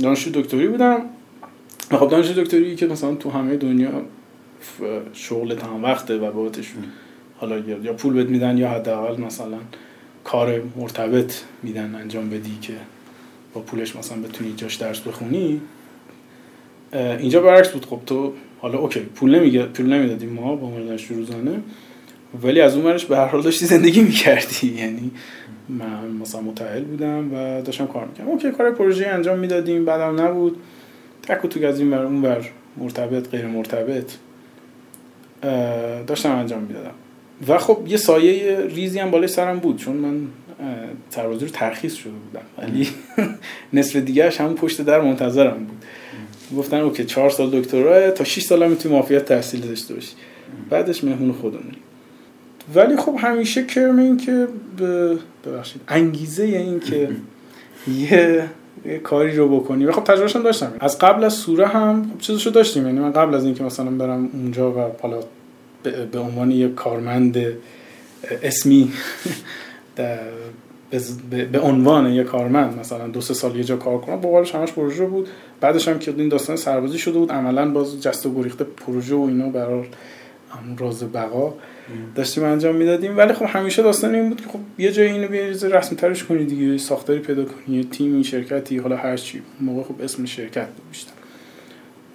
[0.03, 1.01] دانشجو دکتری بودم.
[1.91, 3.91] و خب دانشجو دکتری که مثلا تو همه دنیا
[5.13, 6.65] شغل تمام وقته و بابتش
[7.37, 9.57] حالا یا یا پول بهت میدن یا حداقل مثلا
[10.23, 12.73] کار مرتبط میدن انجام بدی که
[13.53, 15.61] با پولش مثلا بتونی جاش درس بخونی.
[16.93, 17.85] اینجا برعکس بود.
[17.85, 21.59] خب تو حالا OK پول نمیگه پول نمی‌دادیم ما با عنوان دانشجو روزانه
[22.43, 24.67] ولی از اون ورش به هر حال داشتی زندگی می‌کردی.
[24.81, 25.11] یعنی
[25.69, 28.29] من مثلا متأهل بودم و داشتم کار می‌کردم.
[28.29, 30.57] OK کار پروژه انجام می‌دادیم بعدم نبود.
[31.23, 34.11] تک و توک از این ور اون ور مرتبط غیر مرتبط
[36.07, 36.93] داشتم انجام می‌دادم.
[37.47, 40.27] و خب یه سایه ریزی هم بالای سرم بود چون من
[41.09, 42.45] سربازی رو ترخیص شده بودم.
[42.57, 42.87] ولی
[43.73, 45.85] نصف دیگرش همون پشت در منتظرم بود.
[46.55, 50.11] گفتن اوکی چهار سال دکترا تا 6 سال هم می‌تونی مافیات تحصیل داشته باشی.
[50.69, 51.77] بعدش مهمون خودمونی
[52.75, 54.47] ولی خب همیشه کرم این که
[55.45, 57.09] ببخشید انگیزه این که
[58.11, 58.43] یه
[58.85, 59.85] یه کاری رو بکنی.
[59.85, 60.73] و خب تجربهش هم داشتم.
[60.79, 62.85] از قبل از سوره هم خب چیزشو داشتیم.
[62.85, 65.19] یعنی من قبل از اینکه مثلا برم اونجا و حالا
[66.11, 67.37] به عنوان یه کارمند
[68.43, 68.91] اسمی
[71.51, 75.05] به عنوان یه کارمند مثلا دو سه سال یه جا کار کنم با همش پروژه
[75.05, 75.27] بود.
[75.61, 79.21] بعدش هم که این داستان سربازی شده بود عملا باز جست و گریخته پروژه و
[79.21, 79.83] اینا برای
[80.77, 81.53] راز بقا
[82.15, 83.17] داشتیم انجام می‌دادیم.
[83.17, 86.45] ولی خب همیشه داستان این بود که خب یه جای اینو بیا رسمی ترش کنی
[86.45, 89.41] دیگه ساختاری پیدا کنی یه تیمی شرکتی حالا هر چی.
[89.61, 91.11] موقع خب اسم شرکت بود بیشتر.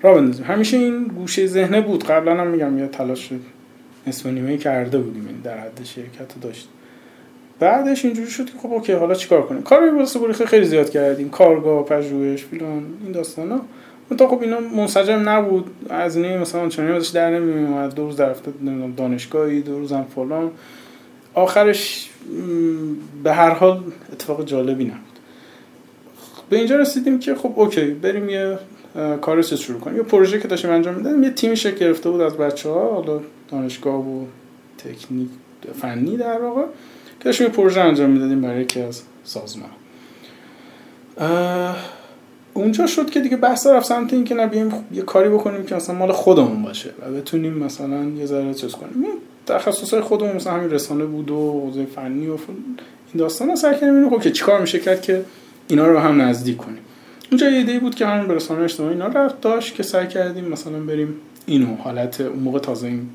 [0.02, 0.46] را بندازیم.
[0.46, 2.04] همیشه این گوشه ذهنه بود.
[2.04, 3.30] قبلا هم میگم یه تلاش
[4.06, 6.68] اسم نیمه کرده بودیم این در حد شرکت داشت
[7.62, 11.30] بعدش اینجوری شد که خب اوکی حالا چیکار کنیم؟ کاری واسه خیلی زیاد کردیم.
[11.30, 13.60] کارگاه پژوهش فلان این داستانا
[14.18, 15.70] تا خب اینا منسجم نبود.
[15.90, 18.52] از این مثلا چنین ازش در نمیومد دو روز در هفته
[18.96, 20.50] دانشگاهی دو روز هم فلان.
[21.34, 22.10] آخرش
[23.24, 25.18] به هر حال اتفاق جالبی نبود.
[26.50, 28.58] به اینجا رسیدیم که خب اوکی بریم یه
[29.20, 29.96] کار شروع کنیم.
[29.96, 31.22] یه پروژه که داشتیم انجام می‌دادیم.
[31.22, 33.20] یه تیمی شکل گرفته بود از بچه ها حالا
[33.50, 34.24] دانشگاه و
[34.78, 35.28] تکنیک
[35.80, 36.62] فنی در واقع.
[37.24, 39.70] داشتیم پروژه انجام می‌دادیم برای یکی از سازمان
[42.54, 45.94] اونجا شد که دیگه بحث رفت سمت این که نبیم یه کاری بکنیم که مثلا
[45.94, 49.04] مال خودمون باشه و بتونیم مثلا یه ذره چیز کنیم.
[49.46, 54.10] تخصص خودمون مثلا همین رسانه بود و حوزه فنی و این داستان رو سر کنیم
[54.10, 55.24] خب که چیکار میشه کرد که
[55.68, 56.78] اینا رو هم نزدیک کنیم.
[57.30, 60.44] اونجا یه ایده بود که همین به رسانه اجتماعی اینا رفت داشت که سعی کردیم
[60.44, 61.14] مثلا بریم
[61.46, 63.08] اینو حالت اون موقع تازه این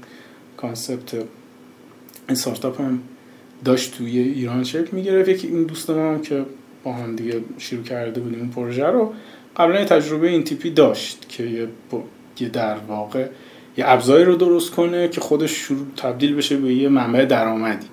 [0.58, 1.26] concept این
[2.30, 3.00] استارتاپ هم
[3.66, 5.30] داشت توی ایران شکل می‌گرفت.
[5.30, 6.46] یکی این دوست ما هم که
[6.84, 9.14] با هم دیگه شروع کرده بودیم اون پروژه رو
[9.58, 11.68] قبلا تجربه این تیپی داشت که یه,
[12.40, 13.28] یه در واقع
[13.78, 17.88] یه ابزاری رو درست کنه که خودش شروع تبدیل بشه به یه منبع درآمدی.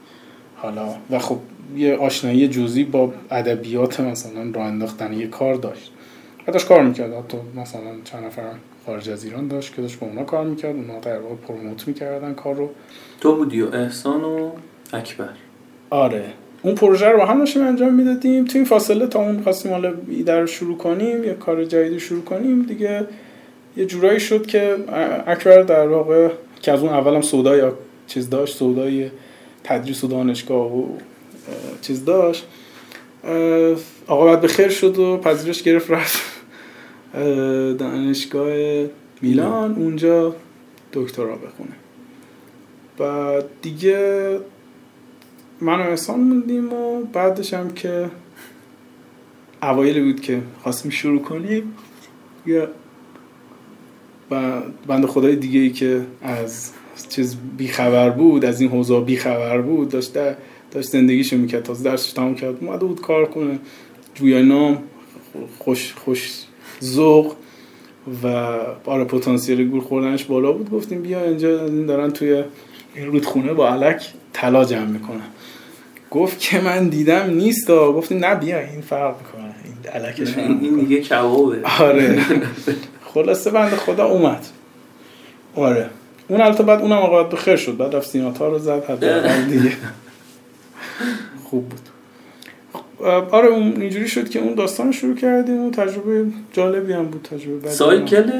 [0.56, 1.38] حالا و خب
[1.76, 5.92] یه آشنایی جزئی با ادبیات مثلا راه انداختن یه کار داشت.
[6.48, 7.12] و داشت کار می‌کرد.
[7.12, 8.42] حتی مثلا چند نفر
[8.86, 10.76] خارج از ایران داشت که داشت با اونا کار می‌کرد.
[10.76, 12.70] اونا در واقع پروموت می‌کردن کار رو.
[13.20, 14.50] تو بودی و احسان و
[14.92, 15.28] اکبر.
[15.94, 16.24] آره.
[16.62, 18.44] اون پروژه رو با هم داشتیم انجام می‌دادیم.
[18.44, 22.22] تو این فاصله تا اون خواستیم حالا ایده رو شروع کنیم یه کار جدیدی شروع
[22.22, 23.06] کنیم دیگه
[23.76, 24.76] یه جورایی شد که
[25.26, 26.28] اکبر در واقع
[26.62, 27.62] که از اون اولم سودای
[28.06, 29.10] چیز داشت سودای
[29.64, 30.86] تدریس و دانشگاه و
[31.82, 32.46] چیز داشت
[34.06, 36.22] آقا بعد به خیر شد و پذیرش گرفت رفت
[37.78, 38.52] دانشگاه
[39.22, 39.74] میلان.
[39.74, 40.34] اونجا
[40.92, 41.74] دکترا بخونه.
[43.00, 44.38] و دیگه
[45.64, 48.10] من و احسان موندیم و بعدش هم که
[49.62, 51.74] اوایل بود که خواستیم شروع کنیم.
[52.46, 52.68] یا
[54.30, 56.70] و بند خدای دیگه ای که از
[57.08, 60.12] چیز بیخبر بود از این حوزه بیخبر بود داشت
[60.70, 61.62] داشت زندگیشو می‌کرد.
[61.62, 62.64] تازه درسش تمام کرد.
[62.64, 63.58] اومده بود کار کنه.
[64.14, 64.82] جویا نام
[65.58, 66.42] خوش خوش
[66.82, 67.34] ذوق
[68.22, 68.26] و
[68.84, 70.70] آره پتانسیل گور خوردنش بالا بود.
[70.70, 72.44] گفتیم بیا اینجا از این دارن توی
[72.94, 75.33] این رودخونه با علک طلا جمع می‌کنن.
[76.10, 79.54] گفت که من دیدم نیست و گفتیم نه بیا این فرق می‌کنه.
[79.64, 81.60] این علکش این دیگه کبابه.
[81.80, 82.18] آره.
[83.14, 84.46] خلاصه بنده خدا اومد.
[85.56, 85.90] آره.
[86.28, 87.76] اون البته بعد اونم آقا به خیر شد.
[87.76, 89.72] بعد رفت سیناتا رو زد حد دیگه.
[91.44, 91.80] خوب بود.
[93.30, 97.68] آره اون اینجوری شد که اون داستان شروع کردیم و تجربه جالبی هم بود تجربه
[97.70, 98.30] cycle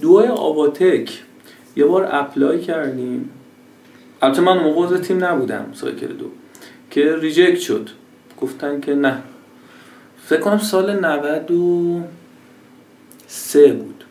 [0.00, 1.10] دوی آواتک.
[1.76, 3.30] یه بار apply کردیم.
[4.22, 6.26] البته من موقع تیم نبودم cycle دو.
[6.90, 7.88] که reject شد.
[8.40, 9.18] گفتن که نه.
[10.26, 14.04] فکر کنم سال 93 بود.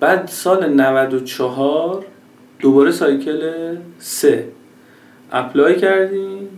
[0.00, 2.04] بعد سال 94
[2.60, 3.52] دوباره cycle
[3.98, 4.44] 3
[5.32, 6.48] apply کردیم.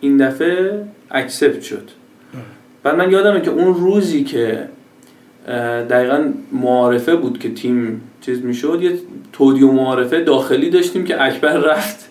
[0.00, 1.90] این دفعه accept شد.
[2.82, 4.68] بعد من یادمه که اون روزی که
[5.90, 8.98] دقیقا معارفه بود که تیم چیز می‌شد یه
[9.32, 12.10] تودیع و معارفه داخلی داشتیم که اکبر رفت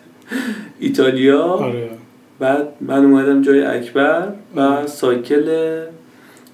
[0.79, 1.43] ایتالیا.
[1.43, 1.89] آره.
[2.39, 5.85] بعد من اومدم جای اکبر و سایکل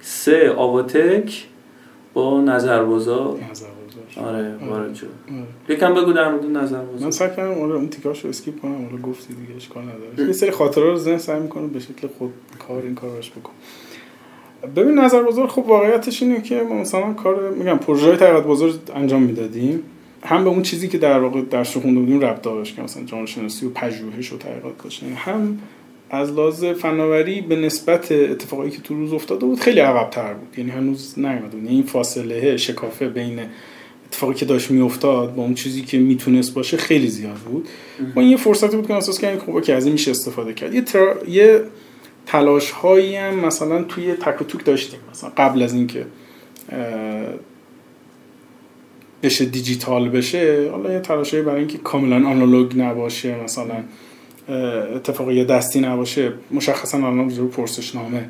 [0.00, 1.46] سه آواتک
[2.14, 3.38] با نظربازار
[4.16, 5.06] آره وارد شد.
[5.68, 9.34] یکم بگو در مورد نظربازار من سعی کردم آره اون تیکاشو اسکیپ کنم حالا گفتی
[9.34, 10.26] دیگه اشکال نداره.
[10.26, 12.32] یه سری خاطره رو ذهن سعی می‌کنم به شکل خود
[12.68, 13.52] کار این کار روش بکن
[14.76, 19.22] ببین نظر بازار خب واقعیتش اینه که ما مثلا کار میگم پروژه های بازار انجام
[19.22, 19.82] می‌دادیم.
[20.24, 23.26] هم به اون چیزی که در واقع درس خونده بودیم ربط داشت که مثلا جامعه
[23.26, 25.58] شناسی و پژوهش و تحقیقات داشت هم
[26.10, 30.58] از لحاظ فناوری به نسبت اتفاقایی که تو روز افتاده بود خیلی عقب‌تر بود.
[30.58, 31.62] یعنی هنوز نیومده بود.
[31.62, 33.40] یعنی این فاصله شکافه بین
[34.06, 37.68] اتفاقی که داشت میافتاد با اون چیزی که می‌تونست باشه خیلی زیاد بود.
[38.16, 40.74] و این یه فرصتی بود که اساس کردیم خب که از این میشه استفاده کرد.
[40.74, 41.14] یه, ترا...
[41.28, 41.62] یه
[42.26, 45.00] تلاش هایی هم مثلا توی تک و توک داشتیم.
[45.10, 46.06] مثلا قبل از اینکه
[49.24, 53.74] بشه دیجیتال بشه حالا یه تلاشایی برای اینکه کاملا آنالوگ نباشه مثلا
[54.96, 56.32] اتفاقی دستی نباشه.
[56.50, 58.28] مشخصا الان رو پرسشنامه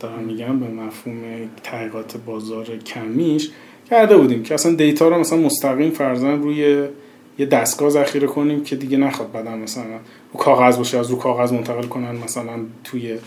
[0.00, 1.16] دارم میگم به مفهوم
[1.62, 3.50] تحقیقات بازار کمیش.
[3.90, 6.88] کرده بودیم که اصلا دیتا رو مثلا مستقیم فرزن روی
[7.38, 9.84] یه دستگاه ذخیره کنیم که دیگه نخواد بعدا مثلا
[10.32, 12.52] رو کاغذ باشه از رو کاغذ منتقل کنن مثلا
[12.84, 13.18] توی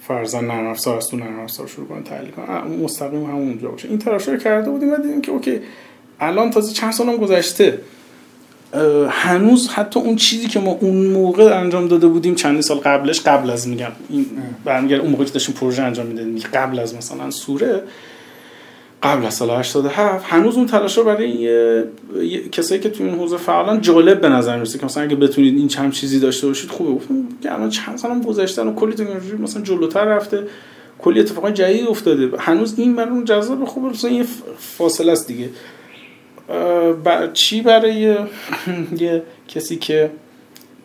[0.00, 2.84] فرزن نرم افزار از تو نرم شروع کنن تحلیل کنن.
[2.84, 3.88] مستقیم همون اونجا باشه.
[3.88, 5.60] این تلاش رو کرده بودیم و دیدیم که اوکی
[6.20, 7.80] الان تازه چند سالم گذشته.
[9.08, 13.50] هنوز حتی اون چیزی که ما اون موقع انجام داده بودیم چند سال قبلش قبل
[13.50, 14.26] از میگم این
[14.64, 17.82] برمیگرده اون موقع که داشتیم پروژه انجام می‌دادیم قبل از مثلا سوره
[19.02, 21.50] قبل از سال 87 هنوز اون تلاش رو برای
[22.52, 25.68] کسایی که تو این حوزه فعالان جالب به نظر می‌رسه که مثلا اگه بتونید این
[25.68, 26.92] چند چیزی داشته باشید خوبه.
[26.92, 30.42] گفتم که الان چند سالم گذشته و کلی تکنولوژی مثلا جلوتر رفته
[30.98, 32.30] کلی اتفاقای جدید افتاده.
[32.38, 34.24] هنوز این برای اون جذاب خوبه مثلا یه
[34.58, 35.48] فاصله است دیگه.
[37.32, 38.00] چی برای
[38.98, 40.10] یه کسی که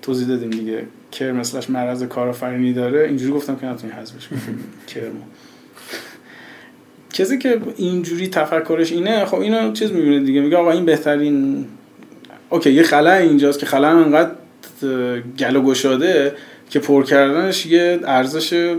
[0.02, 4.28] توضیح دادیم دیگه کر مثلش مرض کارآفرینی داره اینجوری گفتم که نتونی حذفش
[4.94, 5.22] کرمو
[7.14, 11.66] کسی که اینجوری تفکرش اینه خب اینو چیز می‌بینه دیگه میگه آقا این بهترین
[12.50, 14.32] اوکی یه خلا اینجاست که خلا انقدر
[15.40, 16.36] گل و گشاده
[16.70, 18.76] که پر کردنش یه ارزش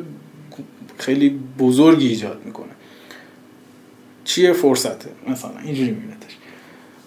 [0.99, 2.67] خیلی بزرگی ایجاد می‌کنه.
[4.25, 6.14] چیه فرصته؟ مثلا اینجوری می‌بینه.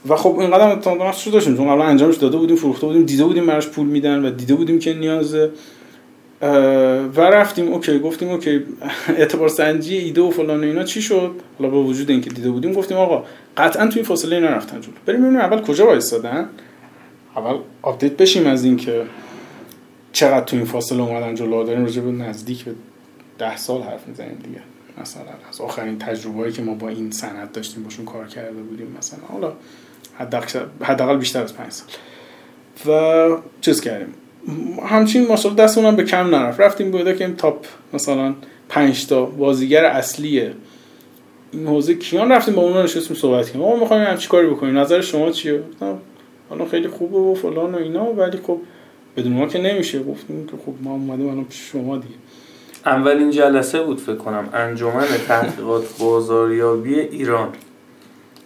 [0.10, 1.58] و خب این قدم تا شده داشتیم.
[1.58, 4.80] چون قبلا انجامش داده بودیم فروخته بودیم دیده بودیم براش پول میدن و دیده بودیم
[4.80, 5.52] که نیازه.
[7.16, 8.62] و رفتیم OK گفتیم OK
[9.18, 12.74] اعتبار سنجی ایده و فلان و اینا چی شد؟ حالا با وجود اینکه دیده بودیم
[12.74, 13.24] گفتیم آقا
[13.58, 14.94] قطعا تو این فاصله اینا رفتن جلو.
[15.06, 16.50] بریم ببینیم اول کجا وایسادن.
[17.36, 19.04] اول update بشیم از اینکه
[20.12, 21.64] چقدر تو این فاصله اومدن جلو.
[21.64, 22.72] داریم راجع نزدیک به
[23.40, 24.62] ده سال حرف می‌زنیم دیگه.
[25.02, 29.20] مثلا از آخرین تجربه‌ای که ما با این سند داشتیم باشون کار کرده بودیم مثلا.
[29.32, 29.54] حالا
[30.82, 31.88] حداقل بیشتر از پنج سال.
[32.88, 34.14] و چیز کردیم.
[34.88, 36.60] همچین ماشاءالله دستمون به کم نرفت.
[36.60, 38.34] رفتیم بوده که تاپ مثلا
[38.70, 40.52] پنج تا بازیگر اصلی
[41.52, 45.02] این حوزه کیان رفتیم با اونا نشستیم صحبت کردیم ما می‌خوایم همچی کاری بکنیم؟ نظر
[45.02, 45.64] شما چیه؟
[46.50, 48.60] حالا خیلی خوبه و فلان و اینا ولی خب
[49.18, 50.04] بدون ما که نمیشه.
[50.04, 52.16] گفتیم که خب ما اومدیم الان پیش شما دیگه.
[52.86, 54.50] اولین جلسه بود فکر کنم.
[54.54, 57.50] انجمن تحقیقات بازاریابی ایران.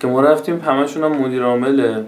[0.02, 2.04] که ما رفتیم همشون هم مدیر عامل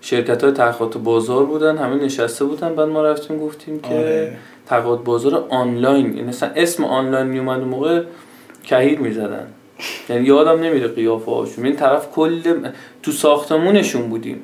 [0.00, 2.74] شرکت های تحقیقات بازار بودن همه نشسته بودن.
[2.74, 4.36] بعد ما رفتیم گفتیم که آره.
[4.66, 6.06] تحقیقات بازار آنلاین.
[6.06, 8.02] یعنی مثلا اسم آنلاین میومد اون موقع
[8.64, 9.46] کهیر می‌زدن.
[10.08, 11.64] یعنی یادم نمیره قیافه هاشون.
[11.64, 12.40] این طرف کل
[13.02, 14.40] تو ساختمونشون بودیم.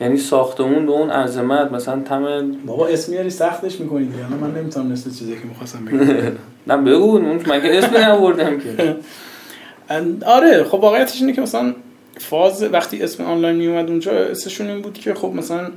[0.00, 4.92] یعنی ساختمون به اون عظمت مثلا تم بابا اسم میاری سختش می‌کنی یعنی من نمی‌تونم
[4.92, 6.32] نسل چیزی که می‌خواستم بگم.
[6.68, 7.18] نه بگو.
[7.18, 8.96] من که اسم نبردم که.
[10.26, 11.74] آره خب واقعیتش اینه که مثلا
[12.18, 15.70] فاز وقتی اسم آنلاین می اومد اونجا اسمشون این بود که خب مثلا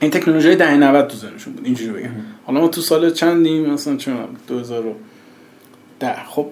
[0.00, 2.10] این تکنولوژی دهه 90 تو زنشون بود اینجوری بگم.
[2.46, 4.12] حالا ما تو سال چندیم؟ مثلا چه
[4.48, 4.94] 2010
[6.28, 6.46] خب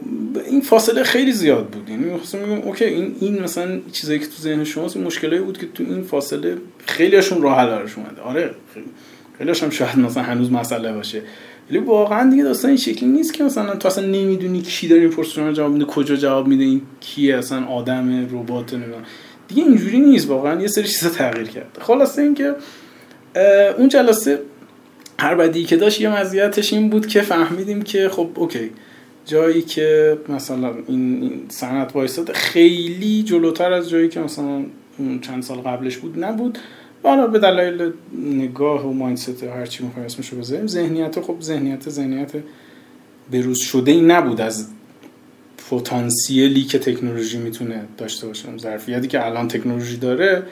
[0.46, 1.90] این فاصله خیلی زیاد بود.
[1.90, 5.66] یعنی مثلا میگم OK این این مثلا چیزایی که تو ذهن شماست مشکلایی بود که
[5.74, 8.22] تو این فاصله خیلیشون راه حل اومده.
[8.24, 8.50] آره
[9.38, 11.22] خیلیش هم شاید مثلا هنوز مسئله باشه.
[11.70, 15.10] ولی واقعا دیگه داستان این شکلی نیست که مثلا تو اصلا نمی‌دونی کی داره این
[15.10, 19.02] پرسشون جواب میده کجا جواب میده این کیه اصلا آدم ربات نمی‌دونم.
[19.48, 22.54] دیگه اینجوری نیست واقعا یه سری چیزا تغییر کرد خلاصه اینکه
[23.78, 24.40] اون جلسه
[25.18, 28.70] هر بدی که داشت یه مزیتش این بود که فهمیدیم که خب OK.
[29.26, 34.64] جایی که مثلا این, صنعت وایستاد خیلی جلوتر از جایی که مثلا
[35.20, 36.58] چند سال قبلش بود نبود.
[37.02, 42.32] حالا به دلایل نگاه و مایندست هر چی می‌خوایم اسمشو بذاریم ذهنیت خب ذهنیت ذهنیت
[43.32, 44.68] بروز شده ای نبود از
[45.70, 48.58] پتانسیلی که تکنولوژی می‌تونه داشته باشه.
[48.58, 50.42] ظرفیتی که الان تکنولوژی داره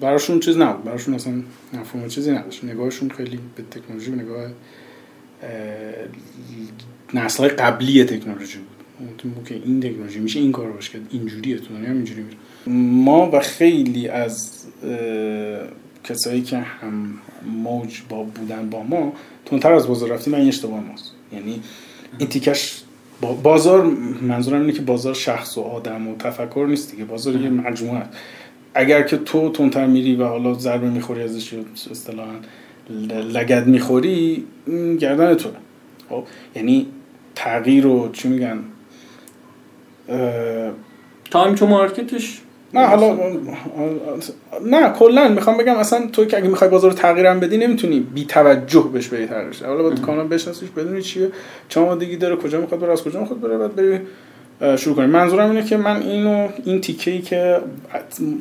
[0.00, 0.84] براشون چیز نبود.
[0.84, 1.32] براشون اصلا
[1.72, 2.64] مفهوم چیزی نداشت.
[2.64, 4.50] نگاهشون خیلی به تکنولوژی به نگاه
[7.14, 8.75] نسل قبلی تکنولوژی بود.
[9.44, 12.36] که این تکنولوژی میشه این کار باشه اینجوریه تو دنیا اینجوری میره
[12.82, 14.64] ما و خیلی از
[16.04, 17.18] کسایی که هم
[17.62, 19.12] موج با بودن با ما
[19.44, 21.12] تونتر از بازار رفتیم این اشتباه ماست.
[21.32, 21.60] یعنی
[22.18, 22.82] این تیکش
[23.42, 23.84] بازار
[24.22, 27.04] منظورم اینه که بازار شخص و آدم و تفکر نیست دیگه.
[27.04, 28.02] بازار یه مجموعه
[28.74, 31.54] اگر که تو تونتر میری و حالا ضربه می‌خوری ازش
[31.90, 32.34] اصطلاحا
[33.10, 34.44] لگد می‌خوری
[35.00, 35.48] گردن تو
[36.08, 36.24] خب
[36.54, 36.86] یعنی
[37.34, 38.58] تغییر رو چی میگن؟
[41.30, 42.40] تایم تو مارکتش
[42.74, 43.16] نه حالا
[44.66, 45.28] نه کلا.
[45.28, 49.08] می‌خوام بگم اصلا تو که اگه می‌خوای بازار رو تغییرم بدی نمی‌تونی بی توجه بهش
[49.08, 51.30] بری تغییرش حالا باید کانال بشناسیش بدونی چیه
[51.68, 54.00] چه آمادگی داره کجا می‌خواد بره از کجا می‌خواد بره بعد بری
[54.76, 57.60] شروع کنیم منظورم اینه که من اینو این تیکه ای که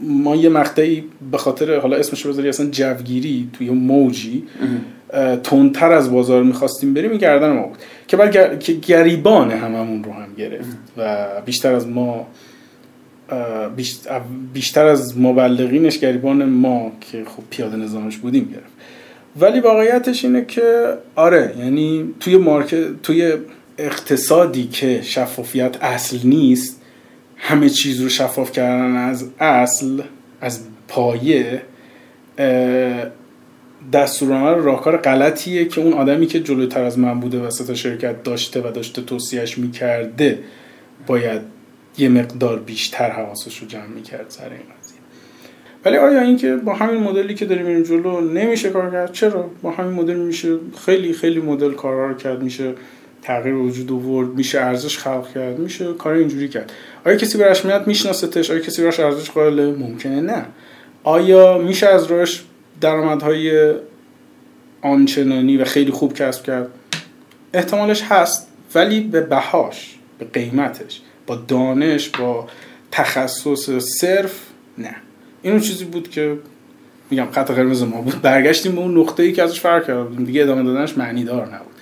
[0.04, 4.44] ما یه مقطعی به خاطر حالا اسمش بذاری اصلا جوگیری توی موجی
[5.44, 7.78] تندتر از بازار می‌خواستیم بریم این گردن ما بود.
[8.08, 12.28] که که گریبان هممون رو هم گرفت و بیشتر از ما
[14.54, 18.76] بیشتر از مبلغینش گریبان ما که خب پیاده نظامش بودیم گرفت.
[19.40, 23.34] ولی واقعیتش اینه که آره یعنی توی مارکت توی
[23.78, 26.82] اقتصادی که شفافیت اصل نیست
[27.38, 30.02] همه چیز رو شفاف کردن از اصل
[30.42, 31.62] از پایه
[33.94, 38.72] دستورالعمل راهکار غلطیه که اون آدمی که جلوتر از من بوده وسط شرکت داشته و
[38.72, 40.40] داشته توصیهش می‌کرده
[41.08, 41.42] باید
[41.98, 44.98] یه مقدار بیشتر حواسش رو جمع می‌کرد سر این قضیه.
[45.86, 49.72] ولی آیا اینکه با همین مدلی که داریم این جلو نمیشه کار کرد؟ چرا؟ با
[49.72, 52.44] همین مدل میشه خیلی خیلی مدل کارا رو کرد.
[52.44, 52.74] میشه
[53.22, 56.72] تغییر وجود آورد میشه ارزش خلق کرد میشه کار اینجوری کرد.
[57.06, 60.46] آیا کسی به رسمیت میشناستش آیا کسی براش ارزش قائله؟ ممکنه نه.
[61.04, 62.44] آیا میشه از روش
[62.82, 63.74] درآمدهای
[64.82, 66.68] آنچنانی و خیلی خوب کسب کرد.
[67.54, 72.48] احتمالش هست ولی به بهاش به قیمتش با دانش با
[72.92, 74.40] تخصص صرف
[74.78, 74.96] نه.
[75.42, 76.38] این اون چیزی بود که
[77.10, 78.22] میگم خط قرمز ما بود.
[78.22, 81.76] برگشتیم به اون نقطه ای که ازش فرق کرد دیگه ادامه دادنش معنی دار نبود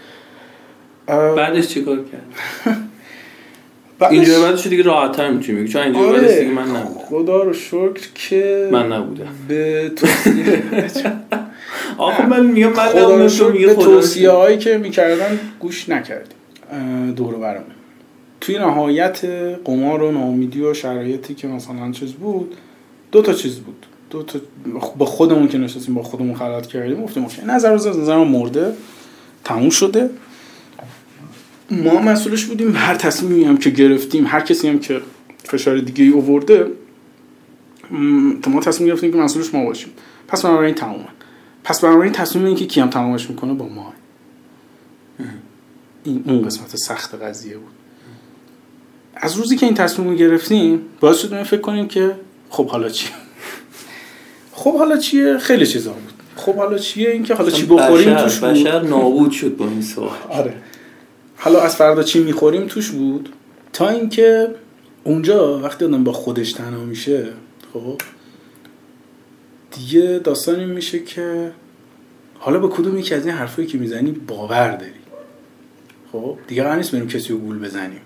[1.35, 2.25] بعدش چیکار کرد؟
[4.11, 5.67] اینجا بعدش دیگه راحت‌تر می‌تونی بگی.
[5.67, 6.21] چون اینجا آره.
[6.21, 7.05] بعدش دیگه من نبودم.
[7.09, 9.27] خدا رو شکر که من نبودم.
[9.47, 9.91] به
[11.97, 16.37] آخه من میگم من خدا رو تو به توصیه هایی که می‌کردن گوش نکردیم.
[17.15, 17.63] دور برمون
[18.41, 19.25] توی نهایت
[19.65, 22.55] قمار و ناامیدی و شرایطی که مثلا چیز بود
[23.11, 23.85] دو تا چیز بود.
[24.09, 24.39] دو تا
[24.97, 28.73] با خودمون که نشستیم با خودمون خلوت کردیم گفتیم اوکی نظر از نظر مرده
[29.43, 30.09] تموم شده.
[31.83, 35.01] ما مسئولش بودیم هر تصمیمی هم که گرفتیم هر کسی هم که
[35.43, 36.67] فشار دیگه ای اوورده
[38.47, 39.89] ما تصمیم گرفتیم که مسئولش ما باشیم.
[40.27, 41.07] پس بنابراین تمومه
[41.63, 43.93] پس بنابراین تصمیم این که کیم تمامش می‌کنه با ما.
[46.03, 47.71] این اون قسمت سخت قضیه بود.
[49.15, 52.15] از روزی که این تصمیم رو گرفتیم باعث شد ما فکر کنیم که
[52.49, 53.09] خب حالا چی؟
[54.53, 56.13] خب حالا چیه؟ خیلی چیزا بود.
[56.35, 59.81] خب حالا چیه؟ این که حالا چی بخوریم بشر توش بشر نابود شد با این
[59.81, 60.17] سوال.
[60.29, 60.53] آره.
[61.43, 63.29] حالا از فردا چی می‌خوریم؟ توش بود.
[63.73, 64.47] تا اینکه
[65.03, 67.27] اونجا وقتی آدم با خودش تنها میشه
[67.73, 68.01] خب
[69.71, 71.51] دیگه داستان این میشه که
[72.39, 74.91] حالا به کدوم یکی از این حرفایی که می‌زنی باور داری.
[76.11, 78.01] خب دیگه قرار نیست بریم کسی رو گول بزنیم.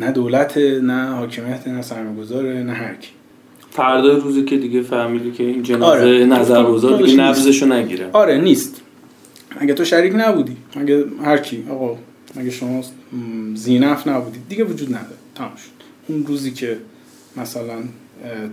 [0.00, 3.10] نه دولت نه حاکمیت نه سرمایه‌گذاره نه هر کی.
[3.70, 6.26] فردا روزی که دیگه فهمیدی که این جنازه آره.
[6.26, 7.22] نظرگذار دیگه.
[7.22, 8.10] نبضشو نگیره.
[8.12, 8.80] آره نیست.
[9.58, 11.98] اگه تو شریک نبودی؟ اگه هر کی؟ آقا
[12.36, 12.82] اگه شما
[13.54, 15.16] زینف نبودید دیگه وجود نداره.
[15.34, 15.70] تمام شد.
[16.08, 16.76] اون روزی که
[17.36, 17.76] مثلا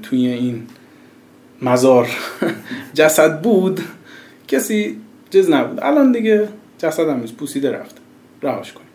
[0.04, 0.68] توی این
[1.62, 2.08] مزار
[2.94, 3.82] جسد بود
[4.48, 4.98] کسی
[5.30, 5.80] جز نبود.
[5.82, 6.48] الان دیگه
[6.78, 8.02] جسد هم نیست پوسیده رفته.
[8.42, 8.88] رهاش کنیم.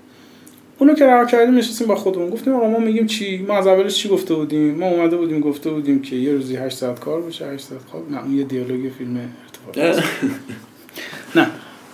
[0.79, 2.31] اونو که رها کردیم نشستیم با خودمون.
[2.31, 5.71] گفتیم آقا ما میگیم چی؟ ما از اولش چی گفته بودیم؟ ما اومده بودیم گفته
[5.71, 8.11] بودیم که یه روزی 8 ساعت کار بشه 8 ساعت خواب.
[8.11, 9.21] نه اون یه دیالوگ فیلم
[9.77, 10.03] ارتفاع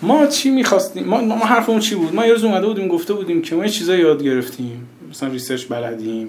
[0.03, 3.43] ما چی می‌خواستیم؟ ما, ما حرفمون چی بود؟ ما یه روز اومده بودیم گفته بودیم
[3.43, 4.89] که ما یه چیزایی یاد گرفتیم.
[5.11, 6.29] مثلا research بلدیم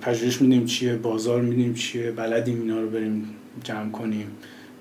[0.00, 3.28] پژوهش میدیم چیه بازار میدیم چیه بلدیم اینا رو بریم
[3.64, 4.26] جمع کنیم.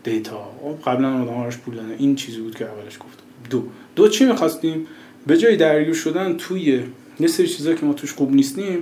[0.03, 0.51] data.
[0.61, 1.95] خب، قبلا آدم هاش پول دادن.
[1.97, 3.23] این چیزی بود که اولش گفتم.
[3.49, 3.63] دو.
[3.95, 4.87] دو چی می‌خواستیم؟
[5.27, 6.83] به جای درگیر شدن توی
[7.19, 8.77] یه سری چیزا که ما توش خوب نیستیم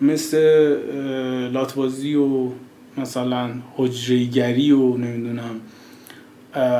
[0.00, 2.48] مثل اه، لاتبازی و
[2.96, 5.60] مثلا حجریگری و نمی‌دونم.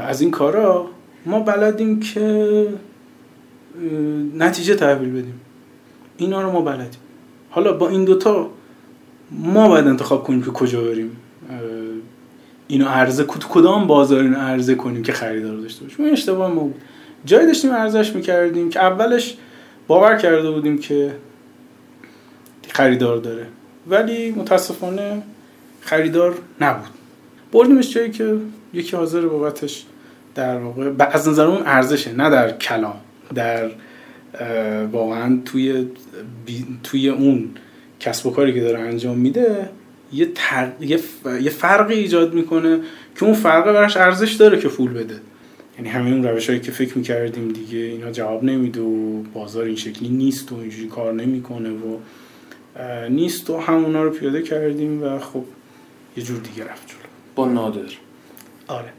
[0.07, 0.90] از این کارا
[1.29, 2.66] ما بلدیم که
[4.37, 5.41] نتیجه تحویل بدیم.
[6.16, 7.01] اینا رو ما بلدیم.
[7.51, 8.51] حالا با این دوتا
[9.31, 11.16] ما باید انتخاب کنیم که کجا بریم.
[12.68, 16.05] اینو عرضه کد- کدام بازار اینو عرضه کنیم که خریدار داشته باشیم.
[16.05, 16.74] این اشتباه ما بود.
[17.24, 19.37] جایی داشتیم ارزش می‌کردیم که اولش
[19.87, 21.14] باور کرده بودیم که
[22.68, 23.47] خریدار داره.
[23.87, 25.22] ولی متاسفانه
[25.81, 26.89] خریدار نبود.
[27.53, 28.37] بردیمش جایی که
[28.72, 29.87] یکی حاضر بابتش
[30.39, 32.97] در واقع ب- از نظر اون ارزشه نه در کلام
[33.34, 33.70] در
[34.93, 35.86] واقعا توی
[36.47, 37.49] بی- توی اون
[38.01, 39.68] کسب و کاری که داره انجام میده
[40.12, 40.72] یه, تر...
[40.80, 41.26] یه, ف...
[41.43, 42.80] یه فرقی ایجاد می‌کنه
[43.16, 45.20] که اون فرق براش ارزش داره که پول بده.
[45.76, 49.76] یعنی همین اون روش هایی که فکر می‌کردیم دیگه اینا جواب نمیده و بازار این
[49.76, 51.99] شکلی نیست و اینجوری کار نمی‌کنه و
[53.09, 55.45] نیست و همونا رو پیاده کردیم و خب
[56.16, 56.99] یه جور دیگه رفت جلو.
[57.34, 57.80] با نادر.
[58.66, 58.97] آره.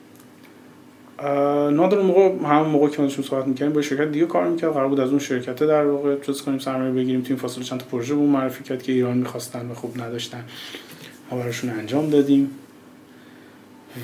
[1.71, 4.73] نادر موقع همون موقع که ما صحبت می‌کردیم با شرکت دیگه کار می‌کرد.
[4.73, 7.79] قرار بود از اون شرکت در واقع چیز کنیم سرمایه بگیریم تو این فاصله چند
[7.79, 10.43] تا پروژه بود معرفی کرد که ایران می‌خواستن و خوب نداشتن.
[11.31, 12.49] ما براشون انجام دادیم.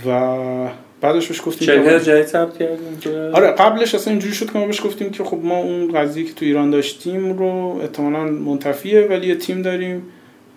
[0.08, 0.70] و
[1.02, 4.86] بعدش بهش گفتیم شرکت جدید ثبت کردیم آره قبلش اصلا اینجوری شد که ما بهش
[4.86, 9.36] گفتیم که خب ما اون قضیه که تو ایران داشتیم رو احتمالاً منتفیه ولی یه
[9.36, 10.04] تیم داریم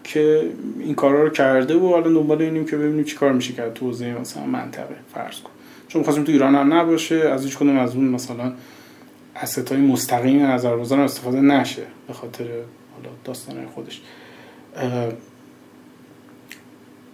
[0.05, 0.43] که
[0.81, 3.87] این کارا رو کرده و حالا دنبال اینیم که ببینیم چی کار میشه کرد تو
[3.87, 5.51] حوزه مثلا منطقه فرض کن.
[5.89, 8.53] چون خواستیم تو ایران هم نباشه از هیچ کدوم از اون مثلا
[9.37, 14.01] اسست های مستقیم نظر استفاده نشه به خاطر حالا داستان خودش.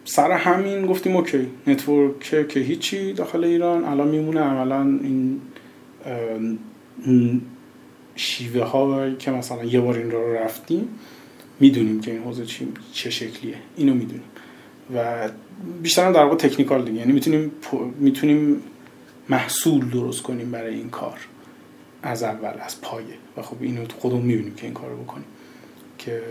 [0.04, 5.40] سر همین گفتیم okay network که هیچی داخل ایران الان میمونه عملا این
[8.16, 10.88] شیوه ها که مثلا یه بار این رو رفتیم
[11.60, 12.44] می‌دونیم که این حوزه
[12.92, 14.30] چه شکلیه اینو می‌دونیم.
[14.94, 15.28] و
[15.82, 16.98] بیشتر در واقع technical دیگه.
[16.98, 17.52] یعنی می‌تونیم
[17.98, 18.62] می‌تونیم
[19.28, 21.18] محصول درست کنیم برای این کار.
[22.02, 23.14] از اول از پایه.
[23.36, 25.24] و خب اینو خودمون می‌بینیم که این کار رو بکنیم.
[25.98, 26.22] که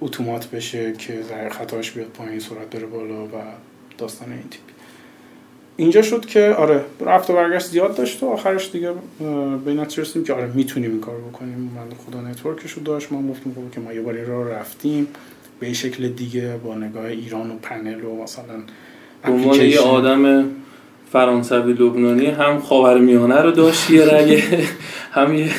[0.00, 3.28] اتومات بشه که ذره خطاش بیاد پایین سرعت بره بالا و
[3.98, 4.60] داستان این تیپ.
[5.76, 8.92] اینجا شد که آره رفت و برگشت زیاد داشت و آخرش دیگه
[9.64, 9.84] به این
[10.24, 11.72] که آره می‌تونیم این کار بکنیم.
[11.76, 13.12] منتها network ش رو داشت.
[13.12, 15.06] ما گفتیم خب که ما یه باری را رفتیم.
[15.60, 18.54] به شکل دیگه با نگاه ایران و پنل و مثلا
[19.24, 20.44] عنوان یه آدم
[21.12, 24.42] فرانسوی لبنانی هم خاورمیانه رو داشت یه رگه
[25.16, 25.50] هم یه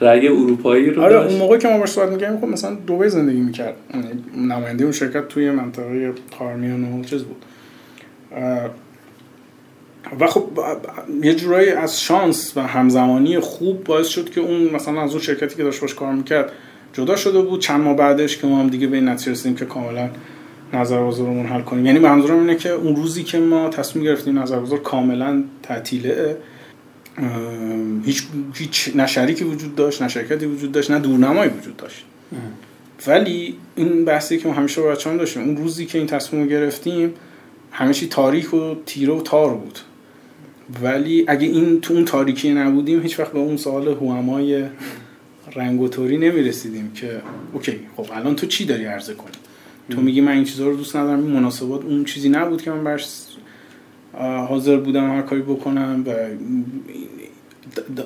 [0.00, 3.40] رگ اروپایی رو آره اون موقع که ما باش صحبت می‌کردیم خب مثلا دبی زندگی
[3.40, 3.76] می‌کرد.
[3.94, 4.08] یعنی
[4.48, 7.44] نماینده اون شرکت توی منطقه خاورمیانه و چیز بود.
[10.20, 10.44] و خب
[11.22, 15.56] یه جورایی از شانس و همزمانی خوب باعث شد که اون مثلا از اون شرکتی
[15.56, 16.52] که داشت باش کار می‌کرد
[16.94, 17.60] جدا شده بود.
[17.60, 20.10] چند ماه بعدش که ما هم دیگه به این نتیجه رسیدیم که کاملا
[20.72, 21.86] نظر بازارمون حل کنیم.
[21.86, 26.36] یعنی منظورم اینه که اون روزی که ما تصمیم گرفتیم نظر بازار کاملا تعطیله
[28.04, 32.04] هیچ هیچ نه شریکی وجود داشت نه شرکتی وجود داشت نه دورنمایی وجود داشت.
[33.06, 36.48] ولی این بحثی که ما همیشه با بچه‌ها داشتیم اون روزی که این تصمیم رو
[36.48, 37.14] گرفتیم
[37.72, 39.78] همه چی تاریک و تیره و تار بود.
[40.82, 44.64] ولی اگه این تو اون تاریکی نبودیم هیچ وقت به اون سوال هوامای
[45.54, 49.32] رنگ و توری نمی‌رسیدیم که اوکی خب الان تو چی داری عرضه کنی؟
[49.90, 52.84] تو میگی من این چیزا رو دوست ندارم این مناسبات اون چیزی نبود که من
[52.84, 53.08] برش
[54.48, 56.14] حاضر بودم هر کاری بکنم و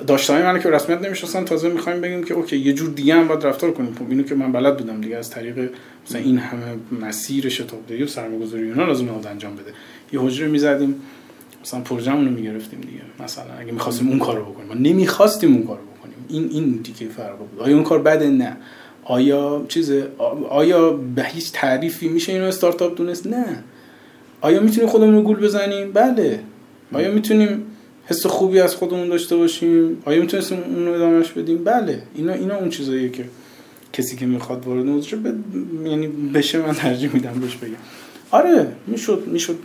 [0.07, 3.45] داشته من که رسمیت نمی‌شناسن تازه می‌خوایم بگیم که اوکی یه جور دیگه هم باید
[3.45, 3.95] رفتار کنیم.
[3.95, 5.71] خب اینو که من بلد بودم دیگه از طریق
[6.07, 6.63] مثلا این همه
[7.01, 9.71] مسیر شتابدهی و سرمایه‌گذاری اینا لازم بود انجام بده.
[10.13, 10.95] یه حجره می‌زدیم
[11.61, 13.01] مثلا پروژه‌مون رو می‌گرفتیم دیگه.
[13.23, 14.67] مثلا اگه می‌خواستیم اون کارو بکنیم.
[14.67, 15.79] ما نمی‌خواستیم اون کارو
[16.29, 18.57] این این دیگه فرق بود آیا اون کار بده؟ نه.
[19.03, 19.91] آیا چیز
[20.49, 23.63] آیا به هیچ تعریفی میشه اینو استارتاپ دونست؟ نه.
[24.41, 26.39] آیا می‌تونیم خودمون رو گول بزنیم؟ بله.
[26.93, 27.63] آیا می‌تونیم
[28.05, 32.01] حس خوبی از خودمون داشته باشیم؟ آیا می‌تونستیم اون رو ادامهش بدیم؟ بله.
[32.15, 33.25] اینا اینا اون چیزاییه که
[33.93, 35.25] کسی که می‌خواد وارد موضوع ب...
[35.87, 37.73] یعنی بشه من ترجیح میدم بهش بگم.
[38.31, 38.67] آره.
[38.87, 39.59] می‌شد می‌شد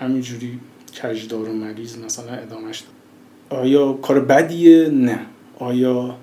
[0.00, 0.58] همینجوری
[1.02, 5.20] کجدار و مریض مثلا ادامهش داد آیا کار بدیه؟ نه.
[5.58, 6.14] آیا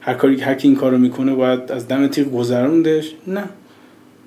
[0.00, 3.44] هر کاری هر کی این کارو می‌کنه باید از دم تیغ گذروندش؟ نه.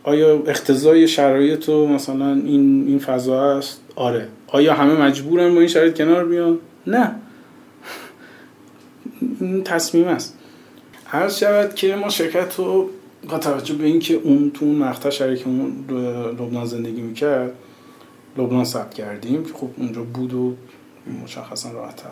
[0.04, 4.28] آیا اقتضای شرایط و مثلا این این فضا است؟ آره.
[4.48, 7.16] آیا همه مجبورن با این شرایط کنار بیان؟ نه.
[9.40, 10.38] این تصمیم است.
[11.06, 12.90] هر شود که ما شرکت رو
[13.30, 15.86] با توجه به اینکه اون تو اون مقطع شریکمون
[16.40, 17.54] لبنان زندگی می‌کرد
[18.38, 20.56] لبنان ثبت کردیم که خب اونجا بود و
[21.24, 22.10] مشخصا راحت‌تر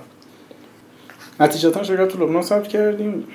[1.39, 3.27] نتیجتا شرکت تو لبنان ثبت کردیم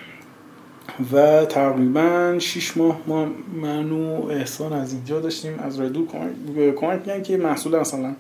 [1.13, 3.27] و تقریبا 6 ماه ما
[3.63, 6.07] من و احسان از اینجا داشتیم از راه دور
[6.75, 8.15] کمک میگن که محصول مثلا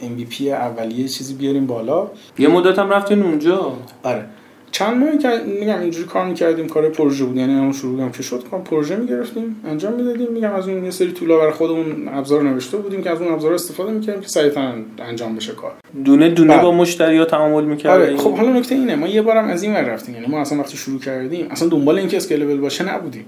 [0.00, 2.10] MVP اولیه چیزی بیاریم بالا.
[2.38, 4.24] یه مدت هم رفتین اونجا؟ آره.
[4.72, 5.28] چند ماه که
[5.60, 7.36] میگم اینجوری کار می‌کردیم کار پروژه بود.
[7.36, 10.32] یعنی اون شروع که شد کار پروژه می‌گرفتیم انجام می‌دادیم.
[10.32, 13.54] میگم از اون یه سری طولا برای خودمون ابزار نوشته بودیم که از اون ابزار
[13.54, 15.72] استفاده می‌کردیم که سریعا انجام بشه کار.
[16.04, 16.62] دونه دونه.
[16.62, 18.06] با مشتری تعامل می‌کردیم.
[18.06, 20.14] آره خب حالا نکته اینه ما یه بارم از این ور رفتیم.
[20.14, 23.24] یعنی ما اصلا وقتی شروع کردیم اصلا دنبال اینکه اسکیلبل باشه نبودیم.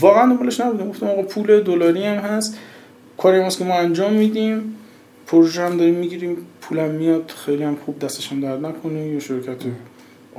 [0.00, 0.88] واقعا دنبالش نبودیم.
[0.88, 2.58] گفتم آقا پول دلاری هم هست.
[3.18, 4.74] کاری که ما انجام میدیم.
[5.26, 6.36] پروژه هم داریم می‌گیریم.
[6.60, 9.08] پولم میاد خیلی هم خوب دستش هم درد نکنه.
[9.08, 9.56] یه شرکت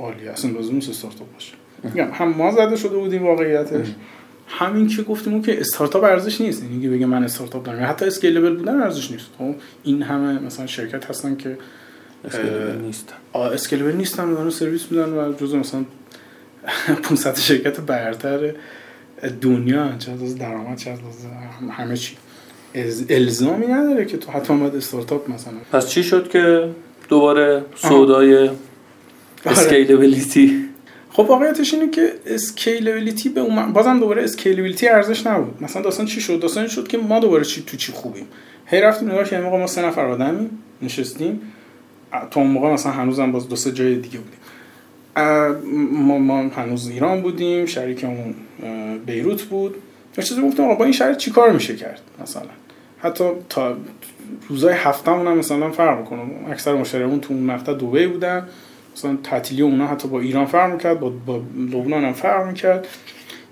[0.00, 1.52] عالی اصلا لازم نیست استارتاپ باشه.
[1.84, 3.86] میگم هم ما زده شده بودیم واقعیتش.
[4.48, 6.62] همین که گفتیم اون که استارتاپ ارزش نیست.
[6.62, 7.90] یعنی بگه من استارتاپ دارم.
[7.90, 9.26] حتی scalable بودن ارزش نیست.
[9.38, 11.58] خب این همه مثلا شرکت هستن که
[12.24, 15.84] scalable نیستن scalable نیستن دارن سرویس میدن و جزء مثلا
[17.02, 18.54] 500 شرکت برتر
[19.40, 20.98] دنیا چه از درآمد چه از
[21.70, 22.16] همه چی.
[23.08, 25.54] الزامی نداره که تو حتما باید استارتاپ مثلا.
[25.72, 26.70] پس چی شد که
[27.08, 28.50] دوباره سودای
[29.46, 30.64] اسکیلبیلیتی
[31.10, 35.62] خب واقعیتش اینه که scalability به اون بازم دوباره scalability ارزش نبود.
[35.62, 38.26] مثلا داستان چی شد؟ داستان شد که ما دوباره چی تو چی خوبیم.
[38.66, 40.50] هی رفتیم نگاه کردیم ما سه نفر آدمی
[40.82, 41.40] نشستیم.
[42.30, 44.40] تو اون موقع مثلا هنوزم باز دو سه جای دیگه بودیم.
[45.92, 48.34] ما, ما هنوز ایران بودیم شریکمون
[49.06, 49.74] بیروت بود.
[50.18, 52.42] یه چیزی گفتم آقا با این شرط چیکار میشه کرد مثلا؟
[52.98, 53.76] حتی تا
[54.48, 58.48] روزای هفتهمون هم مثلا فرق کنم اکثر مشتریمون تو اون مقطع دبی بودن.
[59.00, 62.86] مثلا تعطیلی اونا حتی با ایران فرق می‌کرد با, با لبنان هم فرق می‌کرد.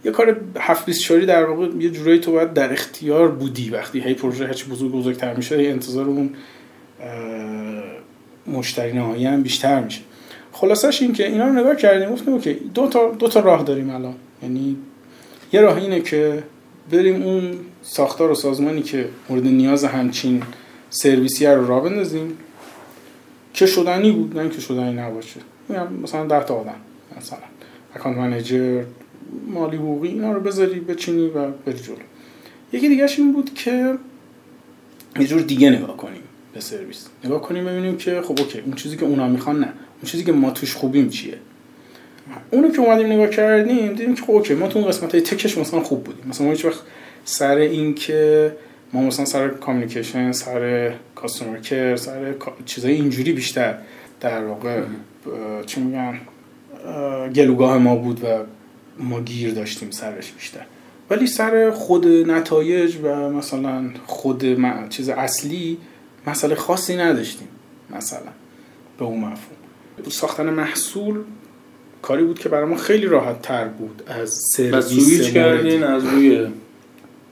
[0.05, 4.15] یه کار هفت بیست در واقع یه جورایی تو باید در اختیار بودی وقتی هی
[4.15, 6.31] پروژه هرچی بزرگ بزرگتر میشه انتظار اون
[8.47, 10.01] مشتری نهایی هم بیشتر میشه.
[10.53, 13.91] خلاصش این که اینا رو نگاه کردیم گفتیم اوکی دو تا دو تا راه داریم
[13.91, 14.15] الان.
[14.43, 14.77] یعنی
[15.53, 16.43] یه راه اینه که
[16.91, 20.43] بریم اون ساختار و سازمانی که مورد نیاز همچین
[20.91, 22.39] سرویسی رو را بندازیم.
[23.55, 25.41] که شدنی بود نه که شدنی نباشه.
[26.03, 26.75] مثلا ده تا آدم
[27.17, 27.39] مثلا
[27.95, 28.85] اکانت منیجر
[29.47, 31.97] مالی حقوقی اینا رو بذاری بچینی و بری جلو.
[32.73, 33.95] یکی دیگه این بود که
[35.21, 36.23] یه جور دیگه نگاه کنیم
[36.55, 37.07] به سرویس.
[37.25, 39.67] نگاه کنیم ببینیم که خب okay اون چیزی که اونا می‌خوان نه.
[39.67, 41.39] اون چیزی که ما توش خوبیم چیه؟
[42.51, 45.46] اونو که اومدیم نگاه کردیم دیدیم که خب okay ما تو اون قسمت های tech
[45.46, 46.25] ش مثلا خوب بودیم.
[46.29, 46.81] مثلا ما هیچ وقت
[47.25, 48.53] سر این که
[48.93, 52.35] ما مثلا سر communication سر customer care سر
[52.65, 53.79] چیزای اینجوری بیشتر
[54.21, 54.83] در واقع
[55.67, 56.21] چی میگن؟
[57.35, 58.27] گلوگاه ما بود و
[58.99, 60.65] ما گیر داشتیم سرش بیشتر.
[61.11, 64.45] ولی سر خود نتایج و مثلا خود
[64.89, 65.79] چیز اصلی
[66.27, 67.49] مسئله خاصی نداشتیم
[67.91, 68.21] مثلا
[68.99, 70.11] به اون مفهوم.
[70.11, 71.21] ساختن محصول
[72.03, 76.47] کاری بود که برای ما خیلی راحت تر بود از سرویس کردین از روی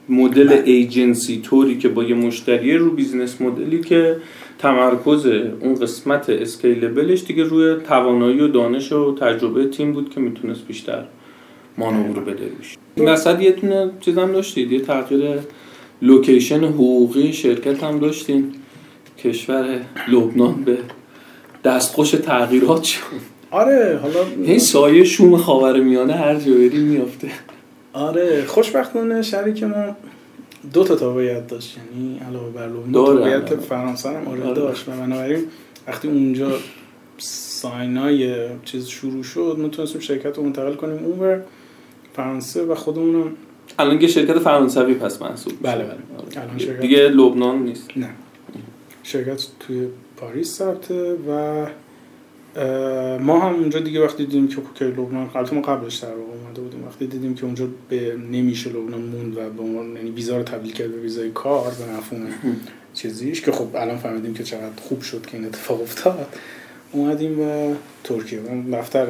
[0.09, 0.63] مدل بله.
[0.65, 4.17] ایجنسی طوری که با یه مشتری رو business model ی که
[4.59, 5.25] تمرکز
[5.61, 10.67] اون قسمت scalable ش دیگه روی توانایی و دانش و تجربه تیم بود که می‌تونست
[10.67, 11.03] بیشتر
[11.77, 12.77] مانور بده روش.
[12.95, 15.39] این یه تونه چیز هم داشتید یه تغییر
[16.01, 18.53] لوکیشن حقوقی شرکت هم داشتین.
[19.23, 19.79] کشور
[20.11, 20.77] لبنان به
[21.63, 22.99] دستخوش تغییرات شد.
[23.51, 27.27] آره حالا این سایه شوم خاور میانه هر جایی میافته.
[27.93, 29.95] آره خوشبختانه شریک ما
[30.73, 31.77] دو تا تابعیت داشت.
[31.77, 34.53] یعنی علاوه بر لبنان تابعیت فرانسه هم آره, آره.
[34.53, 34.87] داشت.
[34.87, 35.43] و بنابراین
[35.87, 36.51] وقتی اونجا
[37.17, 41.41] ساینای چیز شروع شد ما تونستیم شرکت رو منتقل کنیم اون
[42.15, 43.31] فرانسه و خودمونم.
[43.79, 46.43] الان که شرکت فرانسوی پس محسوب بله بله.
[46.43, 46.81] الان شرکت...
[46.81, 47.89] دیگه لبنان نیست.
[47.95, 48.09] نه.
[49.03, 51.65] شرکت توی پاریس ثبته و
[53.21, 56.87] ما هم اونجا دیگه وقتی دیدیم که که لبنان البته ما قبلش در اومده بودیم.
[56.87, 60.73] وقتی دیدیم که اونجا به نمیشه لبنان موند و به عنوان یعنی ویزا رو تبدیل
[60.73, 62.27] کرد به ویزای کار به مفهوم
[62.93, 66.27] چیزیش که خب الان فهمیدیم که چقدر خوب شد که این اتفاق افتاد
[66.91, 68.39] اومدیم و ترکیه.
[68.39, 69.07] و دفتر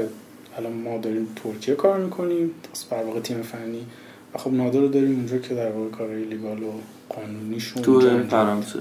[0.57, 2.51] الان ما داریم ترکیه کار می‌کنیم
[2.91, 3.85] در واقع تیم فنی.
[4.33, 6.71] و خب نادر رو داریم اونجا که در واقع کارهای legal و
[7.09, 8.79] قانونیشون تو فرانسه.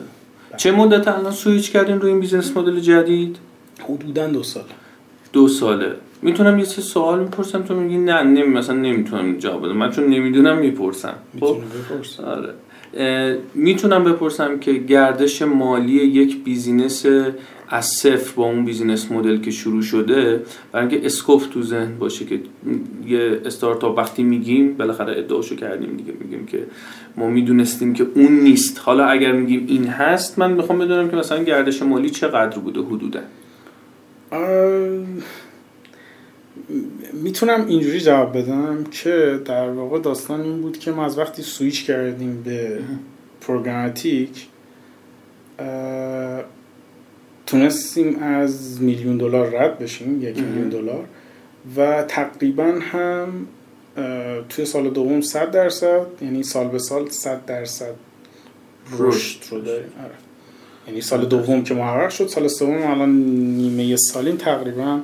[0.57, 3.37] چه مدت الان سویچ کردین روی این business model جدید؟
[3.81, 4.65] حدودا دو سال
[5.33, 5.93] دو ساله.
[6.23, 9.77] می‌تونم یه سه سوال می‌پرسم تو میگی نه نمی مثلا نمی‌تونم جواب بدم.
[9.77, 11.15] من چون نمی‌دونم می‌پرسم.
[11.41, 11.57] خب؟
[12.27, 12.55] آره.
[13.55, 17.07] می‌تونم بپرسم که گردش مالی یک business
[17.69, 22.25] از صفر با اون business model که شروع شده برای اینکه scope تو ذهن باشه
[22.25, 22.41] که
[23.07, 26.13] یه استارتاپ وقتی میگیم بالاخره ادعاشو کردیم دیگه.
[26.21, 26.67] میگیم که
[27.17, 28.81] ما می‌دونستیم که اون نیست.
[28.85, 33.21] حالا اگر میگیم این هست من می‌خوام بدونم که مثلا گردش مالی چقدر بوده حدودا.
[37.13, 41.87] می‌تونم اینجوری جواب بدم که در واقع داستان این بود که ما از وقتی سویچ
[41.87, 42.81] کردیم به
[43.41, 44.47] پروگراماتیک
[47.47, 51.05] تونستیم از میلیون دلار رد بشیم یک میلیون دلار
[51.77, 53.47] و تقریبا هم
[54.49, 57.95] توی سال دوم 100 درصد یعنی سال به سال 100 درصد
[58.99, 60.26] رشد رو داریم آره.
[60.87, 63.11] یعنی سال دوم که محقق شد سال سوم الان
[63.57, 65.01] نیمه سالیم تقریبا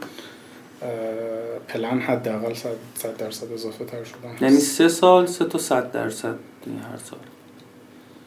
[1.68, 6.34] پلن حداقل 100 درصد اضافه تر شدن یعنی سه سال سه تا 100 درصد
[6.66, 7.18] هر سال.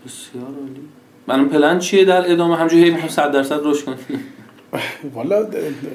[0.05, 0.81] بسیار عالی.
[1.27, 3.99] من پلن چیه در ادامه؟ همجوری هی می‌خوام 100 درصد رشد کنیم.
[5.15, 5.47] والا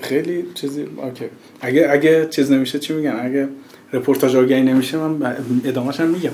[0.02, 1.24] خیلی چیزی okay.
[1.60, 3.48] اگه اگه چیز نمیشه چی میگن؟ اگه
[3.92, 6.30] رپورتاج آگهی نمیشه من ادامهش هم میگم.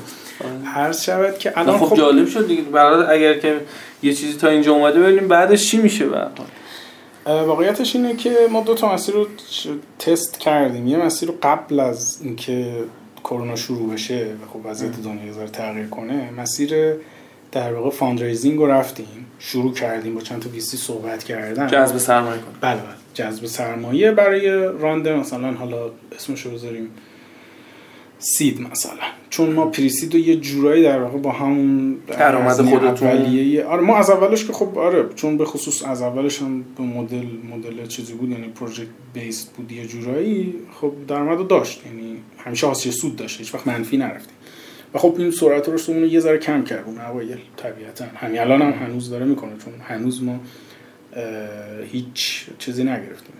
[0.64, 2.62] هر شود که الان خب, خب جالب شد دیگه.
[2.62, 3.60] برای اگر که
[4.02, 6.26] یه چیزی تا اینجا اومده ببینیم بعدش چی میشه به
[7.26, 9.26] واقعیتش اینه که ما دو تا مسیر رو
[9.98, 10.86] تست کردیم.
[10.86, 12.84] یه مسیر رو قبل از اینکه
[13.24, 16.74] کرونا شروع بشه و خب وضعیت دنیا ذره تغییر کنه مسیر
[17.52, 19.26] در واقع fundraising رو رفتیم.
[19.38, 21.66] شروع کردیم با چند تا VC صحبت کردن.
[21.66, 22.56] جذب سرمایه کنیم.
[22.60, 22.94] بله بله.
[23.14, 25.14] جذب سرمایه برای round.
[25.14, 26.90] مثلا حالا اسمش رو بذاریم.
[28.18, 28.92] seed مثلا
[29.30, 33.08] چون ما پریسید رو یه جورایی در واقع با همون درآمد خودتون.
[33.08, 36.82] اولیه آره ما از اولش که خب آره چون به خصوص از اولش هم به
[36.82, 41.86] مدل مدل چیزی بود یعنی پروژکت بیس بود یه جورایی خب درآمد داشت.
[41.86, 44.36] یعنی همیشه حاصل سود داشت هیچ وقت منفی نرفتیم.
[44.94, 48.04] و خب این سرعت رشدمون رو یه ذره کم کرد اون اوایل طبیعتا.
[48.16, 50.40] همین الان هم هنوز داره می‌کنه چون هنوز ما
[51.92, 53.36] هیچ چیزی نگرفتیم.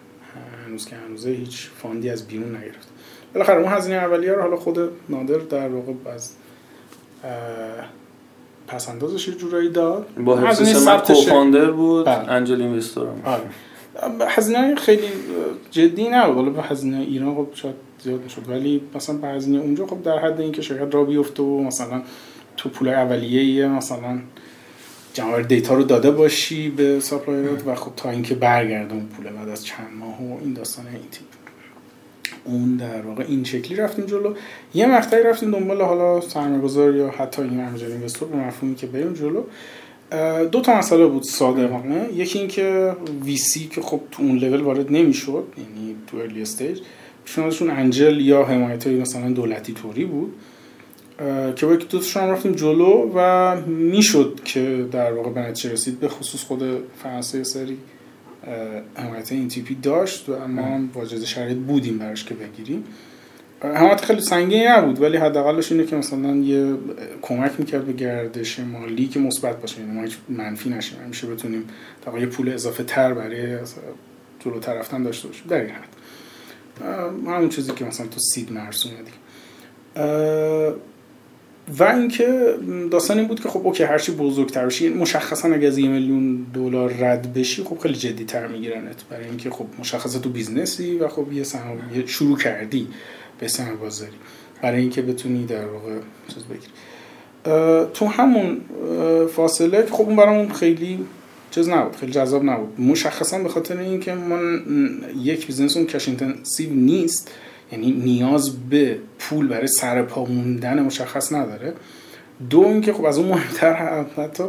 [0.66, 2.95] هنوز که هنوزه هیچ فاندی از بیرون نگرفتیم.
[3.36, 4.78] بالاخره اون هزینه اولیه رو حالا خود
[5.08, 6.32] نادر در واقع از
[8.66, 10.06] پس اندازش یه جورایی داد.
[10.24, 12.30] با حفظ سمت co-founder بود بله.
[12.30, 13.42] angel investor هم آره.
[14.26, 15.08] هزینه خیلی
[15.70, 16.36] جدی نبود.
[16.36, 18.48] حالا به هزینه ایران خب شاید زیاد نشد.
[18.48, 22.02] ولی مثلا به هزینه اونجا خب در حد اینکه شرکت را بیفته و مثلا
[22.56, 24.18] تو پول اولیه مثلا
[25.14, 29.48] جمع data رو داده باشی به supplier ات و خب تا اینکه برگردون پول بعد
[29.48, 31.45] از چند ماه و این داستان این تیپ
[32.44, 34.34] اون در واقع این شکلی رفتیم جلو.
[34.74, 39.12] یه مقطعی رفتیم دنبال حالا سرمایه‌گذار یا حتی این ارمجر اینوستور به مفهومی که بریم
[39.12, 39.42] جلو.
[40.52, 44.92] دو تا مسئله بود صادقانه یکی اینکه وی سی که خب تو اون لول وارد
[44.92, 46.80] نمی‌شد یعنی تو ارلی استیج
[47.24, 50.34] پیشنهادشون انجل یا حمایت مثلا دولتی طوری بود
[51.56, 56.00] که با یکی دوتاشون هم رفتیم جلو و می‌شد که در واقع به نتیجه رسید
[56.00, 56.62] به خصوص خود
[57.02, 57.78] فرانسه سری.
[58.94, 62.84] حمایت این تیپی داشت و اما واجد شرایط بودیم براش که بگیریم.
[63.62, 66.74] حمایت خیلی سنگینی نبود ولی حداقلش اینه که مثلا یه
[67.22, 71.64] کمک می‌کرد به گردش مالی که مثبت باشه یعنی ما هیچ منفی نشیم همیشه بتونیم
[72.04, 73.58] تا یه پول اضافه تر برای
[74.40, 75.44] جلو رفتن داشته باشیم.
[75.48, 75.88] در این حد.
[77.26, 79.16] همون چیزی که مثلا تو seed مرسومه دیگه.
[81.78, 82.54] و اینکه
[82.90, 86.92] داستان این بود که خب okay هرچی بزرگتر بشی مشخصا اگه از یه میلیون دلار
[86.92, 89.04] رد بشی خب خیلی جدی تر میگیرنت.
[89.10, 92.88] برای اینکه خب مشخصا تو business ی و خب یه سهم شروع کردی
[93.38, 94.12] به سهم بازاری.
[94.62, 95.94] برای اینکه بتونی در واقع
[96.34, 96.72] چیز بگیری.
[97.94, 98.60] تو همون
[99.26, 100.98] فاصله خب اون برامون خیلی
[101.50, 102.80] چیز نبود خیلی جذاب نبود.
[102.80, 104.62] مشخصا به خاطر اینکه من
[105.22, 106.08] یک بیزنس اون cash
[106.70, 107.30] نیست.
[107.72, 111.72] یعنی نیاز به پول برای سر پا موندن مشخص نداره.
[112.50, 114.44] دو اینکه خب از اون مهمتر حتی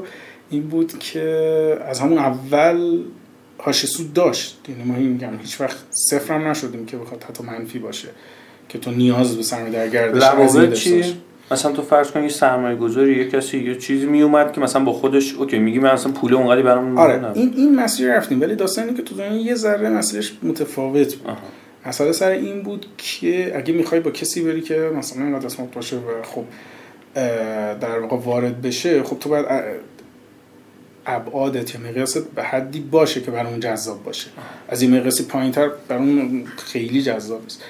[0.50, 3.04] این بود که از همون اول
[3.60, 4.60] هاش سود داشت.
[4.70, 8.08] یعنی ما میگم هیچ وقت صفر هم نشدیم که بخواد حتی منفی باشه
[8.70, 10.24] که تو نیاز به سرمایه در گردش
[11.52, 14.84] مثلا تو فرض کن یه سرمایه گذاری یه کسی یه چیزی می اومد که مثلا
[14.84, 18.42] با خودش اوکی میگی من اصلا پول اونقدی برام آره این این مسیر رفتیم.
[18.42, 21.38] ولی داستانی که تو دنیا یه ذره مسیرش متفاوت بود.
[21.88, 25.96] مسئله سر این بود که اگه می‌خوای با کسی بری که مثلا اینقدر اسمت باشه
[25.96, 26.44] و خب
[27.80, 29.46] در واقع وارد بشه خب تو باید
[31.06, 34.28] ابعادت یا مقیاست به حدی باشه که برای اون جذاب باشه.
[34.70, 37.64] از این مقیاسی پایین تر برای اون خیلی جذاب است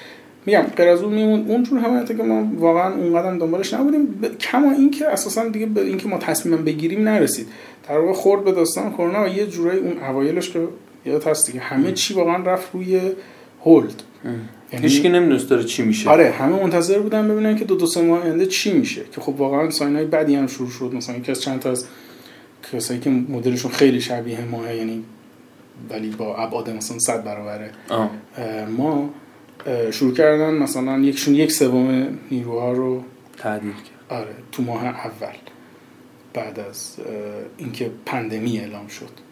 [0.46, 4.38] میگم غیر از اون میمون اونجور حمایت که ما واقعا اونقدر دنبالش نبودیم ب...
[4.38, 7.48] کما اینکه اساسا دیگه به اینکه ما تصمیم بگیریم نرسید.
[7.88, 10.68] در واقع خورد به داستان کرونا و یه جورایی اون اوایلش که
[11.06, 13.00] یاد هست دیگه همه چی واقعا رفت روی
[13.64, 14.02] هولد.
[14.70, 16.10] هیچ کی نمی‌دونست داره چی میشه.
[16.10, 19.04] آره همه منتظر بودن ببینن که دو دو سه ماه آینده چی میشه.
[19.12, 20.90] که خب واقعا ساین های بعدی هم شروع شد.
[20.94, 21.86] مثلا یکی از چند تا از
[22.72, 25.04] کسایی که مدلشون خیلی شبیه ماه یعنی
[25.90, 27.70] ولی با ابعاد مثلا 100 برابره.
[28.76, 29.10] ما
[29.90, 33.02] شروع کردن مثلا یکشون یک سوم نیروها رو
[33.36, 34.18] تعدیل کرد.
[34.20, 35.36] آره تو ماه اول.
[36.34, 36.96] بعد از
[37.58, 39.27] اینکه پندمی اعلام شد.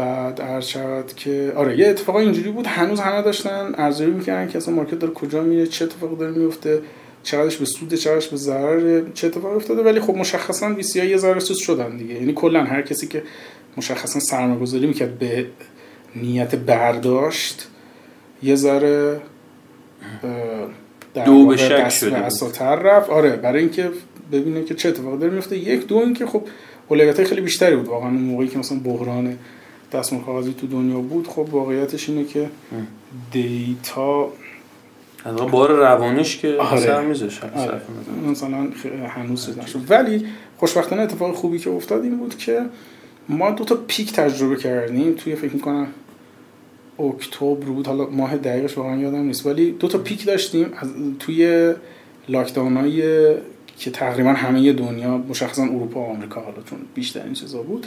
[0.00, 4.58] بعد عرض شود که آره یه اتفاق اینجوری بود هنوز همه داشتن ارزیابی می‌کردن که
[4.58, 6.82] اصلا مارکت داره کجا میره چه اتفاقی داره میفته
[7.22, 9.82] چقدرش به سود چقدرش به ضرر چه اتفاقی افتاده.
[9.82, 12.14] ولی خب مشخصا وی یه ذره سود شدن دیگه.
[12.14, 13.22] یعنی کلا هر کسی که
[13.76, 15.46] مشخصا سرمایه‌گذاری می‌کرد به
[16.16, 17.68] نیت برداشت
[18.42, 19.20] یه ذره
[21.24, 22.16] دو به شک شده
[22.60, 23.10] رفت.
[23.10, 23.90] آره برای اینکه
[24.32, 26.42] ببینه که چه اتفاقی داره میفته یک دو اینکه خب
[26.88, 29.38] اولویت خیلی بیشتری بود واقعا اون موقعی که مثلا بحران
[29.92, 32.50] دستمال کاغذی تو دنیا بود خب واقعیتش اینه که
[33.32, 34.28] دیتا
[35.24, 36.80] از بار روانش که آره.
[36.80, 37.80] سر میذاشه آره.
[38.30, 38.68] مثلا
[39.08, 40.26] هنوز نشد ولی
[40.56, 42.60] خوشبختانه اتفاق خوبی که افتاد این بود که
[43.28, 45.14] ما دو تا پیک تجربه کردیم.
[45.14, 45.86] توی فکر می‌کنم
[46.98, 47.86] اکتبر بود.
[47.86, 49.46] حالا ماه دقیقش واقعا یادم نیست.
[49.46, 50.88] ولی دو تا پیک داشتیم از
[51.18, 51.72] توی
[52.28, 53.02] لاکداون های
[53.78, 57.86] که تقریبا همه دنیا مشخصا اروپا و آمریکا حالا چون بیشتر این چیزا بود.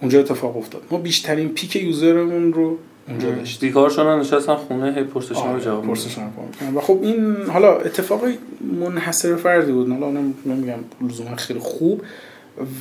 [0.00, 0.82] اونجا اتفاق افتاد.
[0.90, 2.78] ما بیشترین پیک یوزرمون رو
[3.08, 3.68] اونجا داشتیم.
[3.68, 6.74] بیکار شدن نشستن خونه هی پرسشون رو آره، جواب پرسشون رو جواب می‌کنن.
[6.76, 8.38] و خب این حالا اتفاقی
[8.80, 9.90] منحصر فردی بود.
[9.90, 10.78] حالا نم- نمیگم
[11.08, 12.02] لزوما خیلی خوب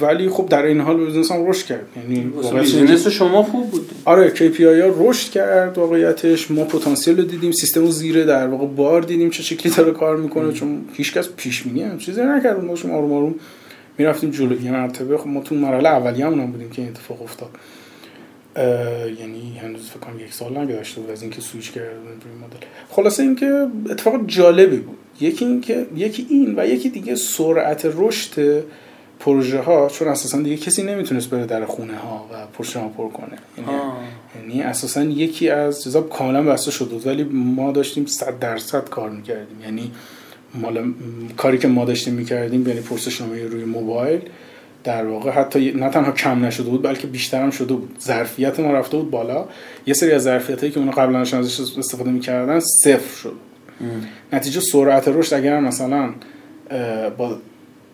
[0.01, 1.85] ولی خب در این حال بیزنس هم رشد کرد.
[1.95, 3.89] یعنی بیزینس شما خوب بود.
[4.05, 6.51] آره KPI ها رشد کرد واقعیتش.
[6.51, 10.17] ما پتانسیل رو دیدیم سیستم رو زیر در واقع بار دیدیم چه شکلی داره کار
[10.17, 10.53] می‌کنه.
[10.53, 12.63] چون هیچکس پیش بینی هم چیزی نکرد.
[12.63, 13.35] ما داشتیم آروم آروم
[13.97, 14.61] می‌رفتیم جلو.
[14.61, 17.49] یه مرتبه خب ما تو مرحله اولیه هم بودیم که این اتفاق افتاد.
[19.19, 22.65] یعنی هنوز فکر کنم یک سال نگذشته بود از اینکه سویچ کرده بودیم روی مدل.
[22.89, 24.97] خلاصه اینکه اتفاق جالبی بود.
[25.19, 28.63] یکی اینکه یکی این و یکی دیگه سرعت رشد
[29.19, 33.09] پروژه ها چون اساسا دیگه کسی نمی‌تونست بره در خونه ها و پروژه ها پر
[33.09, 33.37] کنه.
[33.57, 33.79] یعنی.
[34.35, 39.09] یعنی اساسا یکی از چیزا کاملا بسته شده بود ولی ما داشتیم 100 درصد کار
[39.09, 39.61] می‌کردیم.
[39.61, 39.91] یعنی
[40.53, 40.93] مال
[41.37, 44.19] کاری که ما داشتیم می‌کردیم یعنی پرسشنامه روی موبایل
[44.83, 47.97] در واقع حتی نه تنها کم نشده بود بلکه بیشتر هم شده بود.
[48.01, 49.45] ظرفیت ما رفته بود بالا.
[49.85, 53.35] یه سری از ظرفیت هایی که اونا قبلا ازش استفاده می‌کردن صفر شد.
[54.33, 56.09] نتیجه سرعت رشد اگر مثلا
[57.17, 57.37] با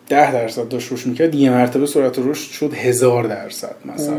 [0.08, 4.16] ده درصد داشت رشد می‌کرد یه مرتبه سرعت رشد شد هزار درصد مثلا.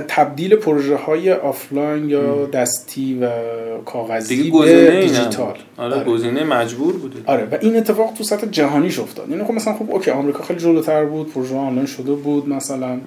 [0.00, 3.30] تبدیل پروژه های آفلاین یا دستی و
[3.84, 5.58] کاغذی به دیجیتال.
[5.76, 6.04] آره آره.
[6.04, 7.16] گزینه مجبور بوده.
[7.26, 9.30] آره و این اتفاق تو سطح جهانیش افتاد.
[9.30, 13.00] یعنی خب مثلا خب اوکی آمریکا خیلی جلوتر بود پروژه آنلاین شده بود مثلا.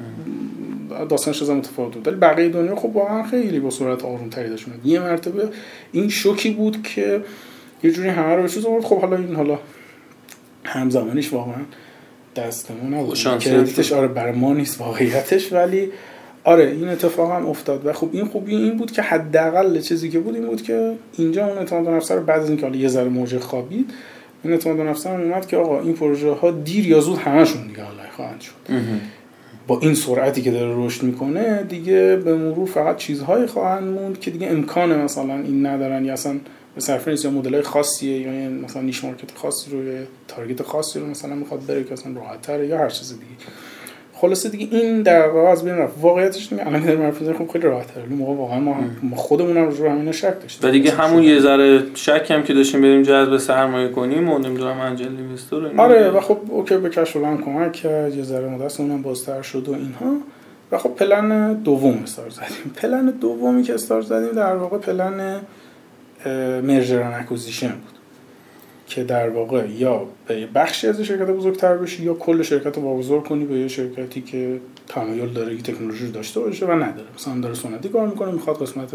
[1.09, 4.85] داستانش از متفاوت بود ولی بقیه دنیا خب واقعا خیلی با سرعت آرومتری داشت می‌رفت.
[4.85, 5.49] یه مرتبه
[5.91, 7.21] این شوکی بود که
[7.83, 8.83] یه جوری همه رو به چیز آورد.
[8.83, 9.59] خب حالا این حالا
[10.63, 11.61] همزمانیش واقعا
[12.35, 13.17] دستمون نبود.
[13.17, 13.93] کردیتش.
[13.93, 15.91] آره برای ما نیست واقعیتش ولی
[16.45, 17.85] آره این اتفاق هم افتاد.
[17.85, 21.47] و خب این خوبی این بود که حداقل چیزی که بود این بود که اینجا
[21.47, 23.91] اون اعتماد به نفس رو بعد از اینکه حالا یه ذره موج خوابید
[24.43, 27.67] این اعتماد به نفس هم اومد که آقا این پروژه ها دیر یا زود همشون
[27.67, 28.53] دیگه آنلاین خواهند شد.
[29.67, 34.31] با این سرعتی که داره رشد می‌کنه دیگه به مرور فقط چیزهایی خواهند موند که
[34.31, 36.35] دیگه امکان مثلا این ندارن یا اصلا
[36.75, 40.99] به صرف نیست یا مدل خاصیه یا مثلا niche market خاصی رو یا target خاصی
[40.99, 43.25] رو مثلا می‌خواد بره که اصلا راحت یا هر چیز دیگه.
[44.25, 45.93] خلاصه دیگه این در واقع از بین رفت.
[46.01, 48.05] واقعیتش دیگه الان حرف می‌زنیم، خب خیلی راحت تره.
[48.05, 48.75] موقع واقعا ما,
[49.15, 50.69] خودمون هم رو همین شک داشتیم.
[50.69, 51.23] و دیگه همون.
[51.23, 55.09] یه ذره شک هم که داشتیم بریم جذب سرمایه کنیم و نمی‌دونم angel
[55.51, 55.83] اینا.
[55.83, 58.15] آره و خب okay به کشف هم کمک کرد.
[58.15, 60.17] یه ذره دست اونم بازتر شد و اینها.
[60.71, 62.73] و خب پلن دوم استارت زدیم.
[62.75, 65.39] پلن دومی که استارت زدیم در واقع پلن
[66.61, 67.95] merger acquisition بود.
[68.87, 73.21] که در واقع یا به بخشی از شرکت بزرگتر بشی یا کل شرکت رو واگذار
[73.21, 77.07] کنی به یه شرکتی که تمایل داره که تکنولوژی رو داشته باشه و نداره.
[77.15, 78.93] مثلا داره سنتی کار می‌کنه می‌خواد قسمت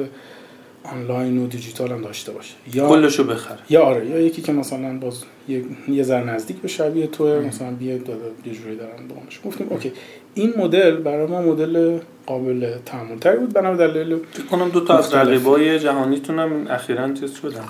[0.84, 2.55] آنلاین و دیجیتال هم داشته باشه.
[2.74, 3.59] یا کلشو بخره.
[3.70, 7.70] یا آره یا یکی که مثلا باز یه, یه ذره نزدیک به شبیه توه مثلا
[7.70, 8.12] داده
[8.47, 9.66] یه جوری دارن بقولش گفتیم.
[9.70, 9.93] okay.
[10.34, 13.53] این مدل برای ما مدل قابل تحمل تری بود.
[13.53, 15.14] بنا به دلیل فکر کنم دو تا از.
[15.14, 17.64] رقیبای جهانیتون هم اخیرا چیز شدن.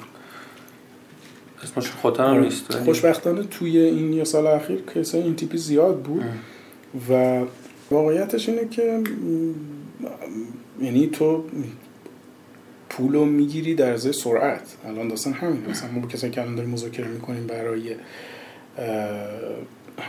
[1.62, 2.40] اسمش خاطرم آره.
[2.40, 6.24] نیست خوشبختانه توی این یه سال اخیر کیس این تیپی زیاد بود
[7.10, 7.40] و
[7.90, 9.00] واقعیتش اینه که
[10.82, 11.44] یعنی تو
[12.88, 14.76] پول رو می‌گیری در ازای سرعت.
[14.86, 17.94] الان داستان همین مثلا ما با کسایی که الان داریم مذاکره می‌کنیم برای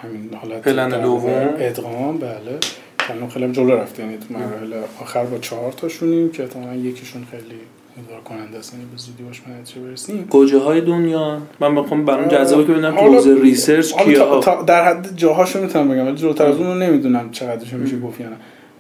[0.04, 1.54] همین حالت پلن دوم.
[1.58, 2.58] ادغام بله.
[3.00, 4.04] که الان خیلی هم جلو رفته.
[4.04, 7.60] یعنی تو مراحل آخر با چهار تاشونیم که احتمالاً یکیشون خیلی
[7.98, 8.74] امیدوار کننده است.
[8.74, 12.72] یعنی به زودی باش به نتیجه برسیم؟ گوجه های دنیا؟ من بخوام برام جذابه که
[12.72, 13.94] ببینم تو حوزه ریسرچ
[14.42, 18.30] تا- در حد جاهاشو می‌تونم بگم ولی جلوتر از اون نمی‌دونم چقدرش میشه گفت یا
[18.30, 18.36] نه.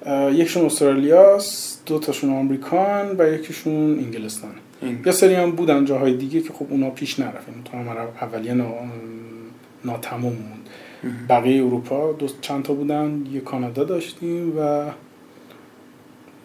[0.05, 4.99] اه، یکیشون استرالیاست دو تاشون آمریکان و یکیشون انگلستانه این.
[5.05, 7.49] یه سری هم بودن جاهای دیگه که خب اونا پیش نرفت.
[7.49, 8.65] یعنی تو هم اولیه نا...
[9.85, 10.69] ناتمام موند.
[11.29, 14.85] بقیه اروپا دو چند تا بودن یه کانادا داشتیم و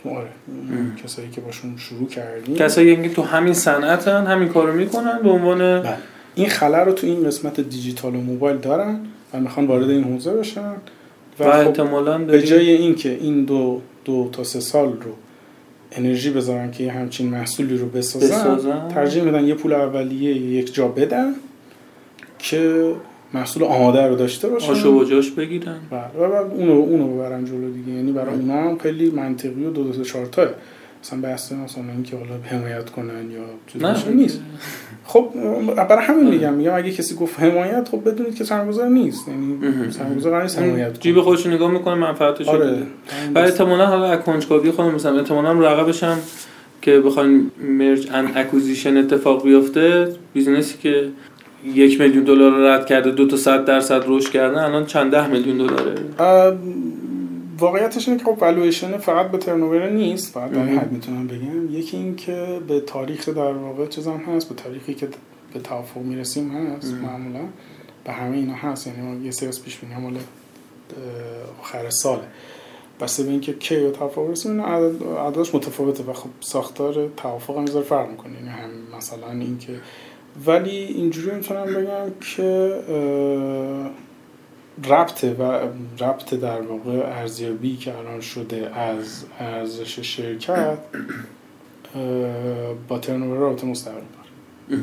[0.09, 0.29] آره.
[1.05, 2.57] کسایی که باشون شروع کردیم.
[2.57, 5.97] کسایی که تو همین صنعتن همین کارو می‌کنن به عنوان بله.
[6.35, 9.01] این خلا رو تو این قسمت دیجیتال و موبایل دارن
[9.35, 10.73] و می‌خوان وارد این حوزه بشن.
[11.41, 15.13] و و خب احتمالاً به جای اینکه این دو دو تا سه سال رو
[15.93, 18.89] انرژی بذارن که یه همچین محصولی رو بسازن, بسازن.
[18.89, 21.35] ترجیح میدن یه پول اولیه یک جا بدن
[22.39, 22.93] که
[23.37, 24.73] محصول آماده رو داشته باشن.
[24.73, 25.77] آشو و جاش بگیرن.
[25.91, 27.93] بله، و اونو اونو ببرن جلو دیگه.
[27.93, 30.49] یعنی برای اونا هم خیلی منطقی و دو دو سه چهار تاه
[31.05, 34.41] مثلا بحث مثلا اینکه حالا حمایت کنن یا چیزی نیست.
[35.05, 35.29] خب
[35.89, 36.55] برای همین میگم.
[36.55, 39.29] میگم اگه کسی گفت حمایت خب بدونید که سرمایه‌گذار نیست.
[39.29, 39.59] یعنی
[39.91, 40.99] سرمایه‌گذار قرار نیست حمایت کنه.
[41.01, 42.79] جیب خودش نگاه می‌کنه منفعتش آره.
[43.35, 46.19] و احتمالا حالا از کنجکاوی خودم مثلا احتمالا رقبش هم
[46.83, 51.09] که بخوایم merge and acquisition اتفاق بیفته بیزنسی که
[51.65, 55.27] یک میلیون دلار رو رد کرده دو تا صد درصد رشد کرده الان چند ده
[55.27, 55.95] میلیون دلاره؟
[57.59, 61.75] واقعیتش اینه که خب والویشن فقط به turnover نیست فقط در حد می‌تونم بگم.
[61.75, 65.09] یکی این که به تاریخ در واقع چیزام هست به تاریخی که
[65.55, 67.41] به توافق می‌رسیم هست معمولا.
[68.05, 70.17] به همه اینا هست یعنی یه سری از پیش بینی مال
[71.61, 72.23] آخر ساله.
[73.01, 78.11] بسته به اینکه کی به توافق رسیم عددش متفاوته و خب ساختار توافق هم فرق
[78.11, 78.33] می‌کنه.
[78.35, 79.73] یعنی هم مثلا اینکه
[80.47, 82.75] ولی اینجوری می‌تونم بگم که
[84.89, 85.43] ربط و
[86.05, 90.79] ربط در واقع ارزیابی که الان شده از ارزش شرکت
[92.89, 94.83] با ترنوور رابطه مستقیم داره.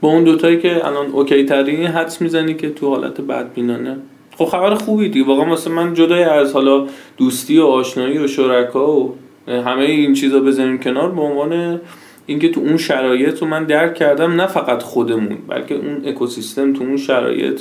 [0.00, 3.96] با اون دوتایی که الان اوکی ترینی حدس می‌زنی که تو حالت بدبینانه؟
[4.36, 5.26] خب خبر خوبی دیگه.
[5.26, 6.86] واقعا واسه من جدای از حالا
[7.16, 9.16] دوستی و آشنایی و شرکا و
[9.48, 11.80] همه این چیزا بزنیم کنار به عنوان
[12.26, 16.84] اینکه تو اون شرایط رو من درک کردم نه فقط خودمون بلکه اون اکوسیستم تو
[16.84, 17.60] اون شرایط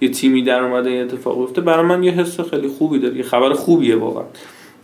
[0.00, 1.66] یه تیمی در اومده یه اتفاق افتاده.
[1.66, 3.16] برای من یه حس خیلی خوبی داره.
[3.16, 4.24] یه خبر خوبیه واقعا.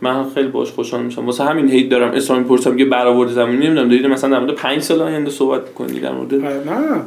[0.01, 1.25] من خیلی باش خوشحال میشم.
[1.25, 2.11] واسه همین هیت دارم.
[2.11, 3.89] اسلام پرسم یه برآورد زمانی نمی‌دونم.
[3.89, 7.01] دارید مثلا در مورد 5 سال آینده صحبت کنید در مورد نه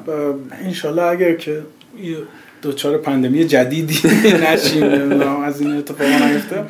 [0.85, 1.63] ان اگر که
[2.63, 3.99] دوچار پندمی جدیدی
[4.45, 4.85] نشیم
[5.45, 6.65] از این اتفاق نیفته.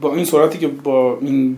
[0.00, 1.56] با این سرعتی که با این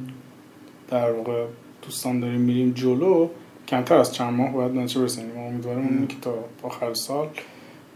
[0.91, 1.45] در واقع
[1.91, 3.29] دوستان داریم میریم جلو.
[3.69, 7.29] کمتر از چند ماه باید نتیجه برسیم امیدوارم که تا آخر سال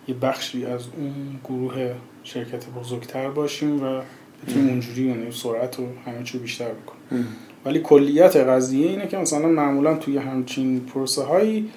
[0.08, 1.12] یه بخشی از اون
[1.44, 4.00] گروه شرکت بزرگتر باشیم و
[4.42, 7.26] بتونیم اونجوری یعنی سرعت رو همه چی بیشتر بکنیم.
[7.64, 11.70] ولی کلیت قضیه اینه که مثلا معمولا توی همچین پروسه هایی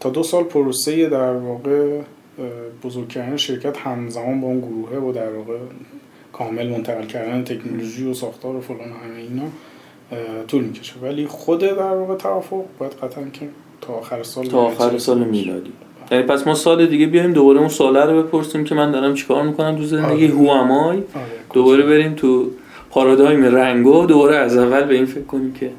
[0.00, 2.00] تا دو سال پروسه در واقع
[2.82, 5.58] بزرگ کردن شرکت همزمان با اون گروهه و در واقع
[6.32, 9.48] کامل منتقل کردن تکنولوژی و ساختار و فلان همه اینا
[10.48, 10.94] طول می‌کشه.
[11.02, 13.48] ولی خود در واقع توافق باید قطعا که
[13.80, 15.72] تا آخر سال تا آخر سال میلادی.
[16.10, 19.42] یعنی پس ما سال دیگه بیایم دوباره اون ساله رو بپرسیم که من دارم چیکار
[19.42, 20.34] می‌کنم تو زندگی؟ آره.
[20.34, 21.04] هو امای آره.
[21.52, 22.50] دوباره بریم تو
[22.90, 25.70] پارادایم رنگو دوباره از اول به این فکر کنیم که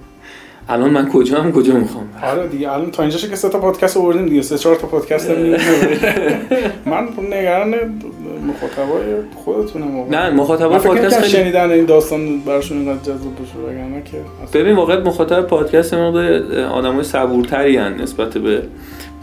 [0.69, 3.97] الان من کجا هم کجا می‌خوام؟ آره دیگه الان تا اینجاش که سه تا پادکست
[3.97, 5.29] آوردیم دیگه سه چهار تا پادکست
[6.85, 7.75] من نگران
[8.47, 9.03] مخاطبای
[9.35, 14.17] خودتونم نه مخاطبای پادکست خیلی شنیدن این داستان براشون اینقدر جذاب بشه وگرنه که
[14.59, 16.07] ببین واقعا مخاطب پادکست ما
[16.71, 18.63] آدمای صبورتری نسبت به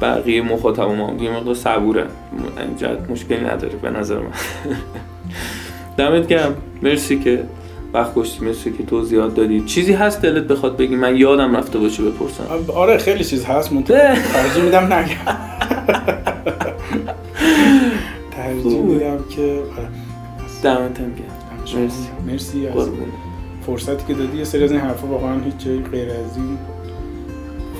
[0.01, 1.15] بقیه مخاطب ما.
[1.21, 2.05] یه مقدار صبوره.
[2.59, 4.31] اینجا مشکلی نداره به نظر من.
[5.99, 6.55] دمت گرم.
[6.83, 7.43] مرسی که
[7.95, 9.61] وقت گشتی مرسی که توضیحات دادی.
[9.61, 12.45] چیزی هست دلت بخواد بگی؟ من یادم رفته باشه بپرسم.
[12.75, 13.71] آره خیلی چیز هست.
[13.85, 15.17] ترجیح میدم نگم.
[18.37, 19.89] ترجیح میدم که آره.
[20.63, 21.81] دمت گرم.
[21.83, 22.09] مرسی.
[22.27, 22.89] مرسی از
[23.67, 24.39] فرصتی که دادی.
[24.39, 26.59] یه سری از این حرفا واقعا هیچ جایی غیر از این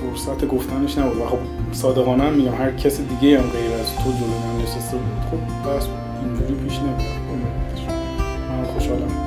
[0.01, 1.17] فرصت گفتنش نبود.
[1.17, 1.39] و خب
[1.73, 5.05] صادقانه هم میگم هر کس دیگه هم غیر از تو جلو من نشسته بود.
[5.31, 5.87] خب بس
[6.25, 7.01] اینجوری پیش نمیاد.
[8.49, 9.26] من خوشحالم.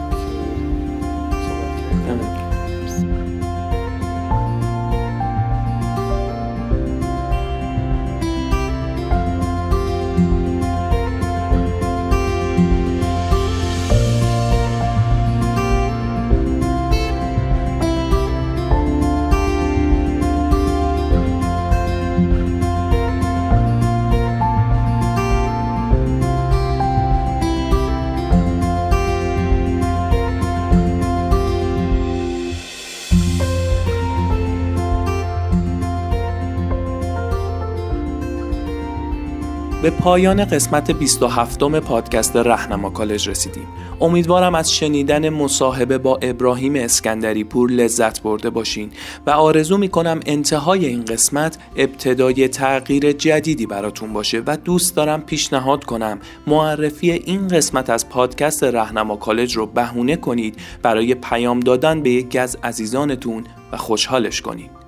[39.90, 43.68] به پایان قسمت 27 پادکست رهنما کالج رسیدیم.
[44.02, 48.92] امیدوارم از شنیدن مصاحبه با ابراهیم اسکندری پور لذت برده باشین
[49.26, 55.84] و آرزو می‌کنم انتهای این قسمت ابتدای تغییر جدیدی براتون باشه و دوست دارم پیشنهاد
[55.84, 62.10] کنم معرفی این قسمت از پادکست رهنما کالج رو بهونه کنید برای پیام دادن به
[62.10, 64.79] یکی از عزیزانتون و خوشحالش کنید.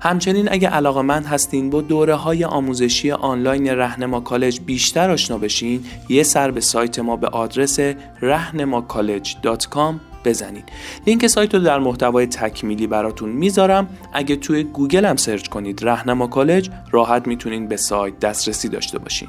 [0.00, 5.84] همچنین اگه علاقه من هستین با دوره های آموزشی آنلاین رهنما کالج بیشتر آشنا بشین
[6.08, 7.80] یه سر به سایت ما به آدرس
[8.20, 9.94] rahnemacollege.com
[10.24, 10.64] بزنید
[11.06, 13.88] لینک سایت رو در محتوای تکمیلی براتون می‌ذارم.
[14.12, 19.28] اگه توی گوگل هم سرچ کنید رهنما کالج راحت می‌تونین به سایت دسترسی داشته باشین.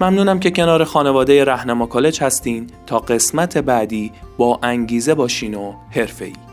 [0.00, 2.66] ممنونم که کنار خانواده رهنما کالج هستین.
[2.86, 6.49] تا قسمت بعدی با انگیزه باشین و حرفه‌ای.